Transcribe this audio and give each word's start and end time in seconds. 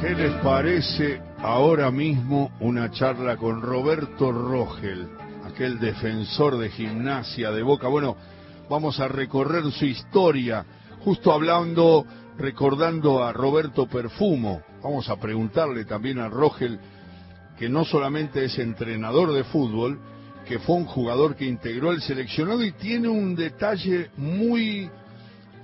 ¿Qué 0.00 0.14
les 0.14 0.32
parece 0.36 1.20
ahora 1.42 1.90
mismo 1.90 2.52
una 2.60 2.90
charla 2.90 3.36
con 3.36 3.60
Roberto 3.60 4.32
Rogel, 4.32 5.06
aquel 5.44 5.78
defensor 5.78 6.56
de 6.56 6.70
gimnasia 6.70 7.50
de 7.50 7.62
Boca? 7.62 7.86
Bueno, 7.88 8.16
vamos 8.70 8.98
a 8.98 9.08
recorrer 9.08 9.70
su 9.70 9.84
historia, 9.84 10.64
justo 11.00 11.30
hablando, 11.32 12.06
recordando 12.38 13.22
a 13.22 13.34
Roberto 13.34 13.86
Perfumo. 13.88 14.62
Vamos 14.82 15.10
a 15.10 15.16
preguntarle 15.16 15.84
también 15.84 16.18
a 16.18 16.30
Rogel, 16.30 16.80
que 17.58 17.68
no 17.68 17.84
solamente 17.84 18.46
es 18.46 18.58
entrenador 18.58 19.34
de 19.34 19.44
fútbol, 19.44 20.00
que 20.46 20.60
fue 20.60 20.76
un 20.76 20.86
jugador 20.86 21.36
que 21.36 21.44
integró 21.44 21.92
el 21.92 22.00
seleccionado 22.00 22.62
y 22.64 22.72
tiene 22.72 23.08
un 23.08 23.34
detalle 23.34 24.10
muy 24.16 24.88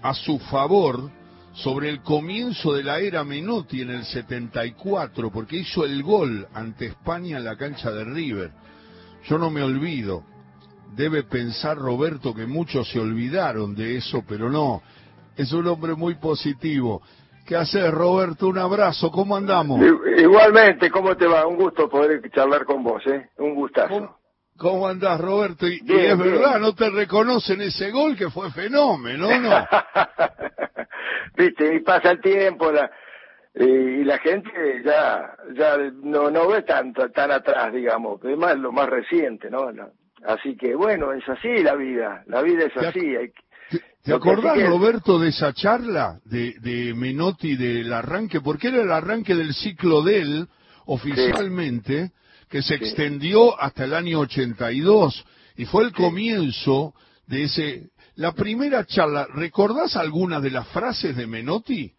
a 0.02 0.12
su 0.12 0.38
favor 0.40 1.10
sobre 1.56 1.88
el 1.88 2.02
comienzo 2.02 2.74
de 2.74 2.82
la 2.84 2.98
era 3.00 3.24
Menotti 3.24 3.80
en 3.80 3.90
el 3.90 4.04
74, 4.04 5.30
porque 5.30 5.56
hizo 5.56 5.84
el 5.84 6.02
gol 6.02 6.46
ante 6.52 6.86
España 6.86 7.38
en 7.38 7.44
la 7.44 7.56
cancha 7.56 7.90
de 7.90 8.04
River. 8.04 8.50
Yo 9.24 9.38
no 9.38 9.50
me 9.50 9.62
olvido. 9.62 10.22
Debe 10.94 11.24
pensar 11.24 11.76
Roberto 11.78 12.34
que 12.34 12.46
muchos 12.46 12.88
se 12.90 13.00
olvidaron 13.00 13.74
de 13.74 13.96
eso, 13.96 14.22
pero 14.28 14.50
no. 14.50 14.82
Es 15.36 15.52
un 15.52 15.66
hombre 15.66 15.94
muy 15.94 16.14
positivo. 16.16 17.02
¿Qué 17.46 17.56
haces, 17.56 17.90
Roberto? 17.90 18.48
Un 18.48 18.58
abrazo. 18.58 19.10
¿Cómo 19.10 19.36
andamos? 19.36 19.80
Igualmente, 20.18 20.90
¿cómo 20.90 21.16
te 21.16 21.26
va? 21.26 21.46
Un 21.46 21.56
gusto 21.56 21.88
poder 21.88 22.20
charlar 22.32 22.64
con 22.64 22.82
vos, 22.82 23.02
¿eh? 23.06 23.30
Un 23.38 23.54
gustazo. 23.54 23.88
¿Cómo, 23.88 24.16
cómo 24.56 24.88
andás, 24.88 25.20
Roberto? 25.20 25.66
Y, 25.66 25.80
Bien, 25.82 26.00
y 26.00 26.06
es 26.06 26.18
bien. 26.18 26.32
verdad, 26.32 26.60
no 26.60 26.74
te 26.74 26.90
reconocen 26.90 27.60
ese 27.62 27.90
gol 27.90 28.16
que 28.16 28.30
fue 28.30 28.50
fenómeno, 28.50 29.28
¿no? 29.40 29.50
Viste, 31.36 31.74
y 31.74 31.80
pasa 31.80 32.12
el 32.12 32.20
tiempo 32.20 32.70
la, 32.72 32.90
y, 33.54 34.04
la 34.04 34.18
gente 34.18 34.50
ya 34.84 35.36
ya 35.54 35.76
no 36.02 36.30
no 36.30 36.48
ve 36.48 36.62
tanto 36.62 37.10
tan 37.10 37.30
atrás, 37.30 37.72
digamos, 37.72 38.24
es 38.24 38.36
más 38.36 38.56
lo 38.58 38.72
más 38.72 38.88
reciente, 38.88 39.50
¿no? 39.50 39.68
Así 40.26 40.56
que 40.56 40.74
bueno, 40.74 41.12
es 41.12 41.28
así 41.28 41.48
la 41.62 41.74
vida, 41.74 42.22
la 42.26 42.42
vida 42.42 42.64
es 42.64 42.76
así. 42.76 43.14
hay 43.16 43.28
que- 43.28 43.46
¿Te, 43.68 43.80
te 44.02 44.14
acordás, 44.14 44.54
que- 44.54 44.66
Roberto, 44.66 45.18
de 45.18 45.28
esa 45.30 45.52
charla 45.52 46.20
de, 46.24 46.54
de 46.60 46.94
Menotti 46.94 47.56
del 47.56 47.92
arranque? 47.92 48.40
Porque 48.40 48.68
era 48.68 48.82
el 48.82 48.92
arranque 48.92 49.34
del 49.34 49.52
ciclo 49.54 50.02
de 50.02 50.20
él, 50.20 50.48
oficialmente, 50.86 52.12
que 52.48 52.62
se 52.62 52.78
Sí. 52.78 52.84
extendió 52.84 53.60
hasta 53.60 53.84
el 53.84 53.94
año 53.94 54.20
82, 54.20 55.24
y 55.56 55.64
fue 55.64 55.84
el 55.84 55.92
comienzo 55.92 56.94
de 57.26 57.42
ese... 57.44 57.88
La 58.16 58.32
primera 58.32 58.84
charla, 58.86 59.26
¿recordás 59.34 59.96
algunas 59.96 60.42
de 60.42 60.50
las 60.50 60.66
frases 60.68 61.16
de 61.16 61.26
Menotti? 61.26 61.94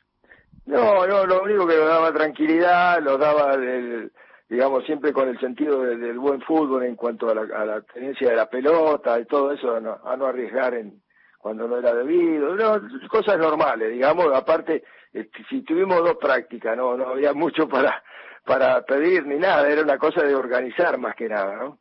No, 0.65 1.05
no, 1.05 1.25
lo 1.25 1.43
único 1.43 1.67
que 1.67 1.77
nos 1.77 1.87
daba 1.87 2.11
tranquilidad, 2.11 2.99
nos 3.01 3.19
daba, 3.19 3.53
el, 3.53 4.11
digamos, 4.49 4.83
siempre 4.85 5.13
con 5.13 5.29
el 5.29 5.39
sentido 5.39 5.81
de- 5.83 5.97
del 5.97 6.17
buen 6.17 6.41
fútbol 6.41 6.83
en 6.83 6.95
cuanto 6.95 7.29
a 7.29 7.35
la, 7.35 7.41
a 7.55 7.65
la 7.65 7.81
tenencia 7.81 8.29
de 8.29 8.35
la 8.35 8.49
pelota 8.49 9.19
y 9.19 9.25
todo 9.25 9.51
eso, 9.51 9.75
a 9.75 9.79
no, 9.79 9.99
a 10.03 10.17
no 10.17 10.25
arriesgar 10.25 10.73
en 10.73 11.01
cuando 11.37 11.67
no 11.67 11.77
era 11.77 11.93
debido, 11.93 12.55
no, 12.55 12.81
cosas 13.09 13.37
normales, 13.37 13.91
digamos, 13.91 14.27
aparte, 14.33 14.83
este, 15.13 15.45
si 15.49 15.61
tuvimos 15.61 15.99
dos 15.99 16.17
prácticas, 16.19 16.75
no, 16.75 16.97
no 16.97 17.09
había 17.09 17.31
mucho 17.33 17.69
para, 17.69 18.03
para 18.43 18.81
pedir 18.81 19.25
ni 19.25 19.35
nada, 19.37 19.69
era 19.69 19.83
una 19.83 19.97
cosa 19.99 20.23
de 20.23 20.35
organizar 20.35 20.97
más 20.97 21.15
que 21.15 21.29
nada, 21.29 21.55
¿no? 21.57 21.79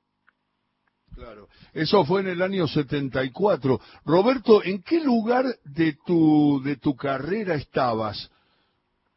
Claro. 1.16 1.48
Eso 1.72 2.04
fue 2.04 2.20
en 2.20 2.28
el 2.28 2.42
año 2.42 2.66
74. 2.66 3.80
Roberto, 4.04 4.62
¿en 4.62 4.82
qué 4.82 5.00
lugar 5.00 5.46
de 5.64 5.96
tu, 6.04 6.60
de 6.62 6.76
tu 6.76 6.94
carrera 6.94 7.54
estabas? 7.54 8.30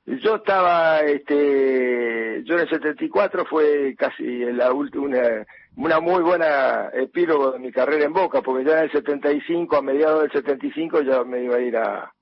Yo 0.05 0.37
estaba, 0.37 1.01
este, 1.01 2.41
yo 2.45 2.55
en 2.55 2.61
el 2.61 2.69
74 2.69 3.45
fue 3.45 3.95
casi 3.97 4.23
la 4.53 4.71
última, 4.71 5.05
una, 5.75 5.99
muy 5.99 6.23
buena 6.23 6.89
epílogo 6.93 7.51
de 7.51 7.59
mi 7.59 7.71
carrera 7.71 8.05
en 8.05 8.13
Boca, 8.13 8.41
porque 8.41 8.63
ya 8.63 8.79
en 8.79 8.85
el 8.85 8.91
75, 8.91 9.75
a 9.75 9.81
mediados 9.81 10.21
del 10.21 10.31
75, 10.31 11.01
ya 11.01 11.23
me 11.25 11.43
iba 11.43 11.57
a 11.57 11.61
ir 11.61 11.75
a, 11.75 12.13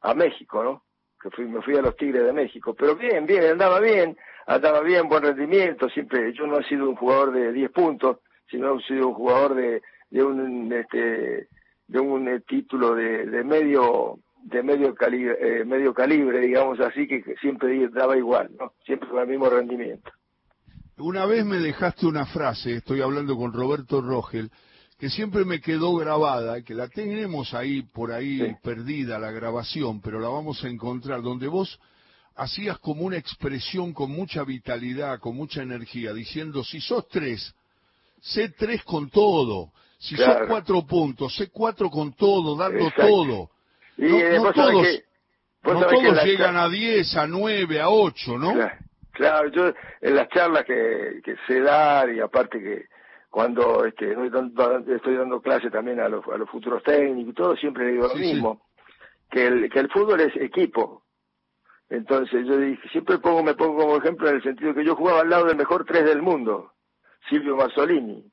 a 0.00 0.14
México, 0.14 0.64
¿no? 0.64 0.82
Que 1.22 1.30
fui, 1.30 1.44
me 1.44 1.60
fui 1.60 1.76
a 1.76 1.82
los 1.82 1.94
Tigres 1.94 2.24
de 2.24 2.32
México. 2.32 2.74
Pero 2.74 2.96
bien, 2.96 3.26
bien, 3.26 3.44
andaba 3.44 3.80
bien, 3.80 4.16
andaba 4.46 4.80
bien, 4.80 5.08
buen 5.08 5.22
rendimiento, 5.22 5.90
siempre, 5.90 6.32
yo 6.32 6.46
no 6.46 6.58
he 6.58 6.64
sido 6.64 6.88
un 6.88 6.96
jugador 6.96 7.32
de 7.32 7.52
10 7.52 7.70
puntos, 7.70 8.16
sino 8.50 8.78
sido 8.80 9.08
un 9.08 9.14
jugador 9.14 9.54
de, 9.54 9.82
de 10.10 10.22
un, 10.22 10.72
este, 10.72 11.48
de 11.86 12.00
un 12.00 12.28
eh, 12.28 12.40
título 12.40 12.94
de, 12.94 13.26
de 13.26 13.44
medio 13.44 14.18
de 14.42 14.62
medio 14.62 14.94
calibre, 14.94 15.36
eh, 15.60 15.64
medio 15.66 15.92
calibre, 15.92 16.40
digamos 16.40 16.80
así, 16.80 17.06
que 17.06 17.22
que 17.22 17.34
siempre 17.36 17.86
daba 17.90 18.16
igual, 18.16 18.50
¿no? 18.58 18.72
Siempre 18.86 19.08
con 19.10 19.20
el 19.20 19.28
mismo 19.28 19.50
rendimiento. 19.50 20.10
Una 20.96 21.26
vez 21.26 21.44
me 21.44 21.58
dejaste 21.58 22.06
una 22.06 22.24
frase, 22.26 22.76
estoy 22.76 23.02
hablando 23.02 23.36
con 23.36 23.52
Roberto 23.52 24.00
Rogel, 24.00 24.50
que 24.98 25.10
siempre 25.10 25.44
me 25.44 25.60
quedó 25.60 25.94
grabada, 25.96 26.62
que 26.62 26.74
la 26.74 26.88
tenemos 26.88 27.52
ahí, 27.54 27.82
por 27.82 28.12
ahí 28.12 28.38
Sí. 28.38 28.56
perdida 28.62 29.18
la 29.18 29.30
grabación, 29.30 30.00
pero 30.00 30.20
la 30.20 30.28
vamos 30.28 30.62
a 30.64 30.68
encontrar, 30.68 31.22
donde 31.22 31.46
vos 31.48 31.78
hacías 32.36 32.78
como 32.78 33.02
una 33.02 33.16
expresión 33.18 33.92
con 33.92 34.10
mucha 34.10 34.42
vitalidad, 34.44 35.18
con 35.20 35.36
mucha 35.36 35.62
energía, 35.62 36.12
diciendo, 36.14 36.64
si 36.64 36.80
sos 36.80 37.08
tres, 37.08 37.54
sé 38.20 38.50
tres 38.50 38.82
con 38.84 39.10
todo, 39.10 39.72
si 39.98 40.14
Claro. 40.16 40.46
cuatro 40.48 40.86
puntos, 40.86 41.34
sé 41.36 41.50
cuatro 41.50 41.90
con 41.90 42.12
todo, 42.14 42.56
dando 42.56 42.86
Exacto. 42.88 43.06
todo. 43.06 43.50
Y 43.96 44.02
No- 44.08 44.18
eh, 44.18 44.38
no 44.38 44.52
todos- 44.52 44.82
que, 44.86 45.04
No 45.62 45.80
todos 45.86 46.16
la 46.16 46.24
llegan 46.24 46.56
a 46.56 46.68
10, 46.70 47.14
a 47.16 47.26
9, 47.26 47.80
a 47.80 47.90
8, 47.90 48.38
¿no? 48.38 48.52
Claro, 48.54 48.74
claro, 49.12 49.48
yo 49.50 49.72
en 50.00 50.14
las 50.16 50.28
charlas 50.30 50.64
que, 50.64 51.20
que 51.22 51.36
sé 51.46 51.60
dar 51.60 52.08
y 52.10 52.18
aparte 52.20 52.58
que 52.60 52.86
cuando 53.28 53.84
este, 53.84 54.14
doy 54.14 54.30
dando- 54.30 54.78
estoy 54.94 55.16
dando 55.16 55.40
clase 55.42 55.70
también 55.70 56.00
a 56.00 56.08
los, 56.08 56.26
a 56.28 56.38
los 56.38 56.48
futuros 56.48 56.82
técnicos 56.82 57.30
y 57.32 57.34
todo, 57.34 57.56
siempre 57.56 57.88
digo 57.92 58.04
lo 58.08 58.14
sí. 58.14 58.20
mismo, 58.20 58.62
que 59.30 59.46
el, 59.46 59.70
que 59.70 59.80
el 59.80 59.90
fútbol 59.90 60.20
es 60.20 60.34
equipo. 60.36 61.02
Entonces 61.90 62.46
yo 62.46 62.56
dije, 62.56 62.88
siempre 62.90 63.18
pongo, 63.18 63.42
me 63.42 63.54
pongo 63.54 63.76
como 63.82 63.96
ejemplo 63.96 64.28
en 64.30 64.36
el 64.36 64.42
sentido 64.42 64.72
que 64.74 64.84
yo 64.84 64.96
jugaba 64.96 65.20
al 65.20 65.28
lado 65.30 65.44
del 65.46 65.56
mejor 65.56 65.84
tres 65.84 66.04
del 66.04 66.22
mundo, 66.22 66.72
Silvio 67.28 67.56
Marzolini. 67.56 68.24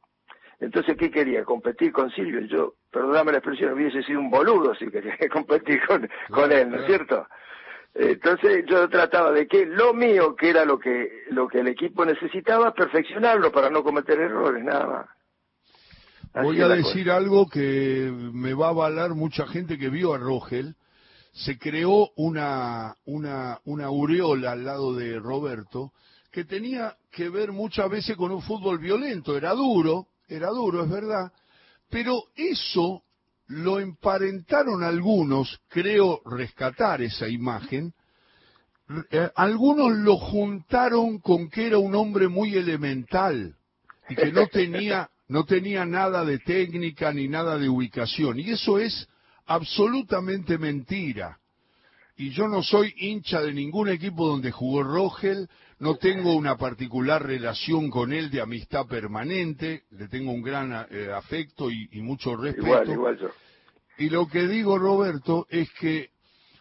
Entonces, 0.60 0.96
¿qué 0.98 1.12
quería? 1.12 1.44
Competir 1.44 1.92
con 1.92 2.10
Silvio. 2.12 2.42
Yo, 2.42 2.74
perdóname 2.92 3.32
la 3.32 3.38
expresión, 3.38 3.74
hubiese 3.74 4.02
sido 4.04 4.20
un 4.20 4.30
boludo 4.30 4.74
si 4.76 4.90
quería 4.90 5.16
competir 5.32 5.80
con, 5.86 6.10
con 6.32 6.52
él, 6.52 6.70
¿no 6.70 6.78
es 6.78 6.86
cierto? 6.88 7.28
Entonces 7.94 8.64
yo 8.68 8.88
trataba 8.90 9.32
de 9.32 9.48
que 9.48 9.66
lo 9.66 9.94
mío, 9.94 10.36
que 10.36 10.50
era 10.50 10.66
lo 10.66 10.78
que, 10.78 11.24
lo 11.32 11.48
que 11.48 11.62
el 11.62 11.68
equipo 11.68 12.06
necesitaba, 12.06 12.74
perfeccionarlo 12.74 13.52
para 13.52 13.72
no 13.72 13.84
cometer 13.84 14.20
errores, 14.20 14.64
nada 14.64 14.86
más. 14.86 15.08
Así 16.34 16.46
Voy 16.46 16.62
a 16.62 16.68
decir 16.68 17.10
algo 17.10 17.50
que 17.50 18.12
me 18.12 18.54
va 18.54 18.68
a 18.68 18.70
avalar 18.70 19.16
mucha 19.16 19.48
gente 19.48 19.80
que 19.80 19.90
vio 19.90 20.14
a 20.14 20.20
Rogel. 20.20 20.76
Se 21.32 21.58
creó 21.58 22.10
una, 22.16 22.96
una, 23.06 23.60
una 23.66 23.86
aureola 23.86 24.52
al 24.52 24.66
lado 24.66 24.96
de 24.96 25.18
Roberto 25.20 25.94
que 26.38 26.46
tenía 26.46 26.96
que 27.10 27.30
ver 27.30 27.52
muchas 27.52 27.90
veces 27.90 28.16
con 28.16 28.32
un 28.32 28.44
fútbol 28.44 28.78
violento. 28.78 29.36
Era 29.36 29.56
duro, 29.56 30.10
era 30.28 30.50
duro, 30.50 30.84
es 30.84 30.90
verdad. 30.92 31.32
Pero 31.90 32.26
eso 32.36 33.02
lo 33.48 33.80
emparentaron 33.80 34.84
algunos, 34.84 35.60
creo 35.68 36.22
rescatar 36.26 37.02
esa 37.02 37.28
imagen, 37.28 37.92
eh, 39.10 39.32
algunos 39.36 39.98
lo 39.98 40.18
juntaron 40.18 41.18
con 41.22 41.50
que 41.50 41.66
era 41.66 41.80
un 41.80 41.96
hombre 41.96 42.28
muy 42.28 42.54
elemental 42.56 43.56
y 44.08 44.14
que 44.14 44.32
no 44.32 44.46
tenía 44.46 45.10
no 45.30 45.44
tenía 45.44 45.86
nada 45.86 46.24
de 46.24 46.38
técnica 46.38 47.12
ni 47.14 47.28
nada 47.28 47.58
de 47.58 47.68
ubicación 47.68 48.40
y 48.40 48.52
eso 48.52 48.78
es 48.78 49.08
absolutamente 49.48 50.60
mentira. 50.60 51.40
Y 52.18 52.32
yo 52.32 52.48
no 52.48 52.64
soy 52.64 52.94
hincha 52.98 53.42
de 53.42 53.54
ningún 53.54 53.90
equipo 53.90 54.28
donde 54.28 54.52
jugó 54.52 54.82
Rogel, 54.84 55.48
no 55.80 55.96
tengo 55.98 56.36
una 56.36 56.58
particular 56.58 57.24
relación 57.24 57.92
con 57.92 58.12
él 58.12 58.32
de 58.32 58.42
amistad 58.42 58.88
permanente, 58.88 59.84
le 59.92 60.08
tengo 60.08 60.32
un 60.32 60.42
gran 60.42 60.88
eh, 60.90 61.12
afecto 61.16 61.70
y, 61.70 61.88
y 61.92 62.02
mucho 62.02 62.36
respeto. 62.36 62.66
Igual, 62.66 62.90
igual 62.92 63.18
yo. 63.20 63.30
Y 64.00 64.10
lo 64.10 64.28
que 64.28 64.48
digo, 64.48 64.80
Roberto, 64.80 65.46
es 65.50 65.72
que 65.80 66.10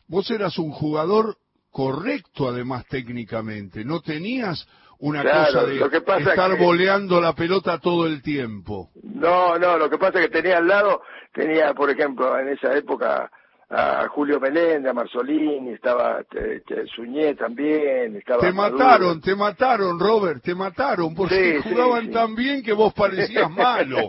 vos 0.09 0.31
eras 0.31 0.59
un 0.59 0.71
jugador 0.73 1.37
correcto, 1.71 2.49
además, 2.49 2.85
técnicamente. 2.89 3.85
No 3.85 4.01
tenías 4.01 4.67
una 4.99 5.23
Claro, 5.23 5.47
cosa 5.53 5.67
de 5.67 5.75
lo 5.77 5.91
que 5.91 6.01
pasa 6.03 6.31
estar 6.31 6.57
que- 6.57 6.63
voleando 6.63 7.21
la 7.21 7.35
pelota 7.35 7.79
todo 7.79 8.07
el 8.07 8.21
tiempo. 8.23 8.91
No, 9.03 9.59
no, 9.59 9.77
lo 9.79 9.89
que 9.89 9.97
pasa 9.99 10.19
es 10.21 10.27
que 10.29 10.33
tenía 10.43 10.59
al 10.59 10.67
lado, 10.69 11.03
tenía, 11.33 11.73
por 11.75 11.89
ejemplo, 11.91 12.39
en 12.39 12.49
esa 12.49 12.77
época 12.77 13.31
a 13.69 14.07
Julio 14.09 14.39
Meléndez, 14.39 14.91
a 14.91 14.95
Marzolini, 14.95 15.73
estaba 15.73 16.21
este, 16.21 16.87
Suñé 16.87 17.35
también, 17.35 18.17
estaba 18.17 18.41
Te 18.41 18.53
Maduro. 18.53 18.79
mataron, 18.85 19.21
te 19.21 19.35
mataron, 19.35 19.99
Robert, 19.99 20.43
te 20.43 20.55
mataron, 20.55 21.15
porque 21.15 21.61
Sí, 21.63 21.69
jugaban 21.71 22.05
sí. 22.05 22.11
tan 22.13 22.35
bien 22.35 22.63
que 22.63 22.73
vos 22.73 22.95
parecías 22.95 23.51
malo. 23.57 24.09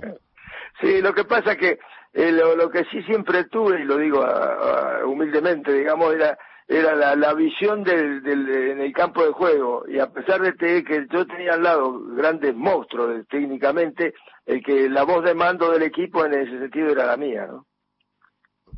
Sí, 0.81 1.01
lo 1.01 1.13
que 1.13 1.24
pasa 1.24 1.56
que 1.56 1.80
eh, 2.13 2.31
lo, 2.31 2.56
lo 2.56 2.69
que 2.69 2.83
sí 2.86 3.01
siempre 3.04 3.45
tuve, 3.45 3.81
y 3.81 3.86
lo 3.86 3.98
digo 3.98 4.21
a- 4.21 5.00
a- 5.01 5.06
humildemente, 5.06 5.74
digamos, 5.74 6.13
era 6.13 6.38
era 6.69 6.95
la, 6.95 7.15
la 7.15 7.33
visión 7.33 7.81
del, 7.86 8.21
del, 8.21 8.50
en 8.50 8.81
el 8.81 8.92
campo 8.92 9.24
de 9.25 9.31
juego. 9.31 9.86
Y 9.88 10.00
a 10.00 10.12
pesar 10.12 10.42
de 10.42 10.54
que 10.83 11.07
yo 11.09 11.25
tenía 11.25 11.54
al 11.54 11.63
lado 11.63 11.98
grandes 12.09 12.54
monstruos 12.54 13.25
técnicamente, 13.30 14.13
el 14.45 14.62
que 14.62 14.89
la 14.89 15.04
voz 15.04 15.24
de 15.24 15.33
mando 15.33 15.71
del 15.71 15.83
equipo 15.83 16.25
en 16.25 16.33
ese 16.33 16.59
sentido 16.59 16.89
era 16.92 17.06
la 17.06 17.15
mía, 17.15 17.48
¿no? 17.50 17.65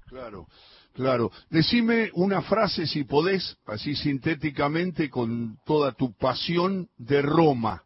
Claro. 0.10 0.48
Claro. 0.94 1.32
Decime 1.50 2.10
una 2.14 2.42
frase, 2.42 2.86
si 2.86 3.04
podés, 3.04 3.58
así 3.68 3.96
sintéticamente, 3.96 5.10
con 5.10 5.58
toda 5.66 5.94
tu 5.94 6.14
pasión 6.18 6.90
de 6.98 7.22
Roma. 7.22 7.84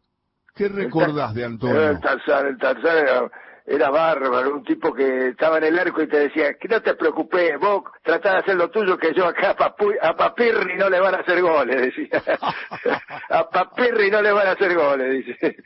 ¿Qué 0.54 0.68
recordás 0.68 1.34
de 1.34 1.44
Antonio? 1.44 1.90
El 1.90 2.00
Tarzán, 2.00 2.46
el 2.46 2.58
Tarzán 2.58 2.98
era, 2.98 3.30
era, 3.66 3.90
bárbaro, 3.90 4.54
un 4.54 4.64
tipo 4.64 4.92
que 4.94 5.28
estaba 5.28 5.58
en 5.58 5.64
el 5.64 5.78
arco 5.78 6.02
y 6.02 6.08
te 6.08 6.18
decía, 6.18 6.54
que 6.54 6.68
no 6.68 6.80
te 6.80 6.94
preocupes, 6.94 7.58
vos 7.60 7.84
tratá 8.02 8.32
de 8.32 8.38
hacer 8.38 8.56
lo 8.56 8.70
tuyo, 8.70 8.96
que 8.96 9.12
yo 9.14 9.26
acá 9.26 9.50
a, 9.50 10.16
Papirri 10.16 10.76
no 10.76 10.88
le 10.88 11.00
van 11.00 11.16
a 11.16 11.18
hacer 11.18 11.42
goles, 11.42 11.76
decía. 11.76 12.22
a 13.30 13.50
Papirri 13.50 14.10
no 14.10 14.22
le 14.22 14.32
van 14.32 14.46
a 14.46 14.52
hacer 14.52 14.74
goles, 14.74 15.26
dice. 15.26 15.56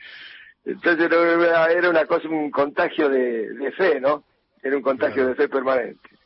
Entonces 0.65 1.09
era 1.09 1.89
una 1.89 2.05
cosa, 2.05 2.27
un 2.27 2.51
contagio 2.51 3.09
de, 3.09 3.71
fe, 3.77 3.99
¿no? 3.99 4.23
Era 4.61 4.75
un 4.75 4.83
contagio 4.83 5.25
de 5.25 5.35
fe 5.35 5.47
permanente. 5.47 6.18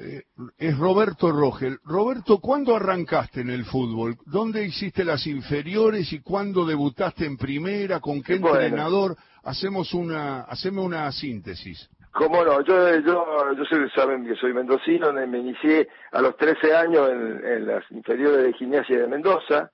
Eh, 0.00 0.22
es 0.58 0.78
Roberto 0.78 1.32
Rogel. 1.32 1.78
Roberto, 1.84 2.38
¿cuándo 2.38 2.76
arrancaste 2.76 3.40
en 3.40 3.50
el 3.50 3.64
fútbol? 3.64 4.16
¿Dónde 4.26 4.64
hiciste 4.64 5.04
las 5.04 5.26
inferiores 5.26 6.12
y 6.12 6.20
cuándo 6.20 6.64
debutaste 6.64 7.26
en 7.26 7.36
primera? 7.36 7.98
¿Con 7.98 8.22
qué 8.22 8.34
entrenador? 8.34 9.16
Hacemos 9.42 9.92
una, 9.94 10.42
hacemos 10.42 10.84
una 10.84 11.10
síntesis. 11.10 11.90
Cómo 12.12 12.44
no, 12.44 12.60
yo, 12.62 12.98
yo, 13.00 13.54
yo 13.56 13.64
soy, 13.64 13.90
saben 13.90 14.24
que 14.24 14.36
soy 14.36 14.52
mendocino, 14.52 15.12
me 15.12 15.38
inicié 15.38 15.88
a 16.12 16.22
los 16.22 16.36
13 16.36 16.74
años 16.76 17.10
en, 17.10 17.66
las 17.66 17.84
inferiores 17.90 18.44
de 18.44 18.52
gimnasia 18.52 19.00
de 19.00 19.08
Mendoza. 19.08 19.70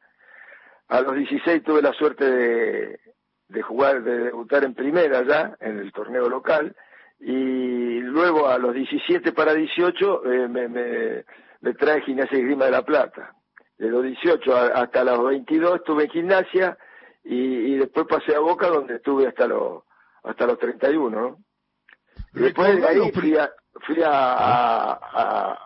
A 0.88 1.00
los 1.03 1.17
16 1.17 1.62
tuve 1.65 1.82
la 1.82 1.93
suerte 1.93 2.25
de, 2.25 3.00
de 3.49 3.62
jugar, 3.62 4.03
de 4.03 4.25
debutar 4.25 4.65
en 4.65 4.75
primera 4.75 5.23
ya, 5.23 5.55
en 5.61 5.79
el 5.79 5.93
torneo 5.93 6.29
local 6.31 6.75
y 7.26 8.00
luego 8.00 8.49
a 8.49 8.59
los 8.59 8.75
17 8.75 9.32
para 9.32 9.55
18 9.55 10.25
eh, 10.31 10.49
me, 10.49 10.69
me, 10.69 11.25
me, 11.62 11.73
trae 11.73 12.03
Gimnasia 12.03 12.38
y 12.38 12.43
Grima 12.43 12.67
de 12.67 12.71
la 12.73 12.82
Plata. 12.82 13.35
De 13.79 13.88
los 13.88 14.05
18 14.05 14.55
hasta 14.55 15.05
los 15.05 15.25
22 15.25 15.76
estuve 15.76 16.05
en 16.05 16.11
gimnasia 16.11 16.79
y, 17.25 17.76
después 17.76 18.06
pasé 18.06 18.37
a 18.37 18.41
Boca 18.41 18.69
donde 18.69 18.97
estuve 18.97 19.26
hasta 19.26 19.47
los 19.47 19.85
hasta 20.23 20.47
los 20.47 20.59
31, 20.59 21.21
¿no? 21.21 21.38
Y 22.35 22.41
después 22.41 22.76
de 22.76 22.87
ahí 22.87 23.11
fui 23.12 23.37
a, 23.37 23.50
fui 23.81 24.03
a, 24.03 24.93
a, 24.93 25.59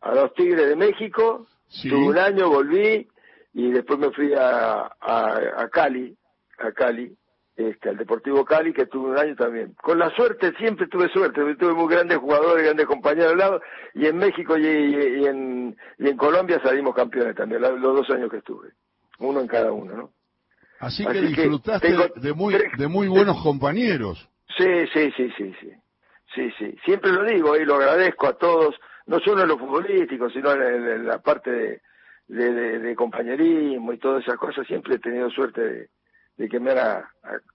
a, 0.00 0.14
los 0.14 0.34
Tigres 0.34 0.68
de 0.68 0.76
México, 0.76 1.46
tuve 1.82 2.08
un 2.08 2.18
año, 2.18 2.48
volví 2.48 3.08
y 3.54 3.70
después 3.70 3.98
me 3.98 4.10
fui 4.10 4.34
a, 4.34 4.90
a, 5.00 5.68
Cali, 5.72 6.16
a 6.58 6.72
Cali, 6.72 7.16
este, 7.68 7.90
al 7.90 7.96
Deportivo 7.96 8.44
Cali, 8.44 8.72
que 8.72 8.86
tuve 8.86 9.10
un 9.10 9.18
año 9.18 9.34
también. 9.36 9.74
Con 9.82 9.98
la 9.98 10.10
suerte, 10.10 10.52
siempre 10.58 10.86
tuve 10.88 11.08
suerte, 11.08 11.40
tuve 11.56 11.74
muy 11.74 11.92
grandes 11.92 12.18
jugadores, 12.18 12.64
grandes 12.64 12.86
compañeros 12.86 13.32
al 13.32 13.38
lado, 13.38 13.60
y 13.94 14.06
en 14.06 14.16
México 14.16 14.56
y, 14.56 14.66
en, 15.26 15.76
y 15.98 16.08
en 16.08 16.16
Colombia 16.16 16.60
salimos 16.62 16.94
campeones 16.94 17.36
también, 17.36 17.62
los 17.62 17.80
dos 17.80 18.10
años 18.10 18.30
que 18.30 18.38
estuve, 18.38 18.70
uno 19.18 19.40
en 19.40 19.46
cada 19.46 19.72
uno, 19.72 19.94
¿no? 19.94 20.10
Así, 20.78 21.06
que 21.06 21.20
disfrutaste 21.20 21.94
de, 22.16 22.32
muy, 22.32 22.56
de 22.78 22.88
muy 22.88 23.08
buenos 23.08 23.42
compañeros. 23.42 24.28
Sí, 24.56 24.86
sí, 24.92 25.12
sí, 25.16 25.30
sí, 25.36 25.54
sí, 25.60 25.72
sí, 26.34 26.50
sí, 26.58 26.74
siempre 26.84 27.12
lo 27.12 27.24
digo 27.24 27.56
y 27.56 27.64
lo 27.66 27.74
agradezco 27.74 28.28
a 28.28 28.38
todos, 28.38 28.74
no 29.06 29.20
solo 29.20 29.42
en 29.42 29.48
lo 29.48 29.58
futbolístico, 29.58 30.30
sino 30.30 30.52
en, 30.52 31.06
la 31.06 31.18
parte 31.18 31.50
de, 32.28 32.78
de 32.78 32.94
compañerismo 32.96 33.92
y 33.92 33.98
todas 33.98 34.22
esas 34.22 34.36
cosas, 34.36 34.66
siempre 34.66 34.94
he 34.94 34.98
tenido 34.98 35.28
suerte 35.30 35.60
de 35.60 35.88
de 36.40 36.48
que 36.48 36.58
me 36.58 36.70
han 36.70 37.04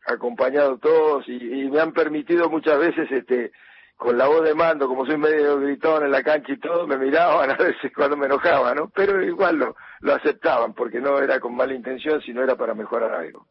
acompañado 0.05 0.77
todos 0.77 1.27
y, 1.27 1.39
me 1.71 1.79
han 1.79 1.91
permitido 1.91 2.51
muchas 2.51 2.77
veces 2.77 3.11
este 3.11 3.51
con 3.97 4.15
la 4.15 4.27
voz 4.27 4.43
de 4.43 4.53
mando, 4.53 4.87
como 4.87 5.05
soy 5.05 5.17
medio 5.17 5.59
gritón 5.59 6.03
en 6.03 6.11
la 6.11 6.21
cancha 6.21 6.51
y 6.51 6.59
todo, 6.59 6.85
me 6.85 6.97
miraban 6.97 7.49
a 7.51 7.55
veces 7.55 7.91
cuando 7.95 8.15
me 8.15 8.27
enojaba, 8.27 8.75
¿no? 8.75 8.91
Pero 8.93 9.23
igual 9.23 9.55
lo, 9.55 9.75
lo 10.01 10.13
aceptaban, 10.13 10.75
porque 10.75 10.99
no 10.99 11.17
era 11.17 11.39
con 11.39 11.55
mala 11.55 11.73
intención, 11.73 12.21
sino 12.21 12.43
era 12.43 12.55
para 12.55 12.75
mejorar 12.75 13.11
algo. 13.13 13.47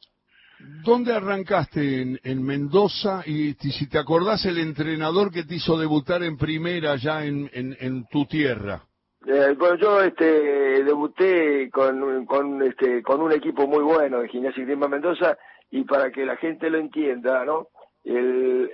¿Dónde 0.84 1.12
arrancaste? 1.14 2.02
En, 2.02 2.20
en 2.22 2.42
Mendoza, 2.44 3.22
y 3.26 3.54
si 3.54 3.88
te 3.88 3.98
acordás 3.98 4.44
el 4.44 4.58
entrenador 4.58 5.32
que 5.32 5.44
te 5.44 5.56
hizo 5.56 5.76
debutar 5.76 6.22
en 6.22 6.36
primera 6.36 6.94
en, 7.24 7.50
en, 7.52 7.76
en 7.80 8.06
tu 8.06 8.26
tierra. 8.26 8.84
Eh, 9.26 9.54
bueno, 9.58 9.76
yo 9.76 10.02
este, 10.02 10.84
debuté 10.84 11.70
con, 11.70 12.26
con, 12.26 12.62
este, 12.62 13.02
con 13.02 13.20
un 13.20 13.32
equipo 13.32 13.66
muy 13.66 13.82
bueno 13.82 14.20
de 14.20 14.28
Gimnasia 14.28 14.62
y 14.62 14.66
Grima 14.66 14.88
Mendoza 14.88 15.38
y 15.70 15.84
para 15.84 16.10
que 16.10 16.26
la 16.26 16.36
gente 16.36 16.68
lo 16.68 16.78
entienda, 16.78 17.44
¿no? 17.44 17.68
El, 18.04 18.70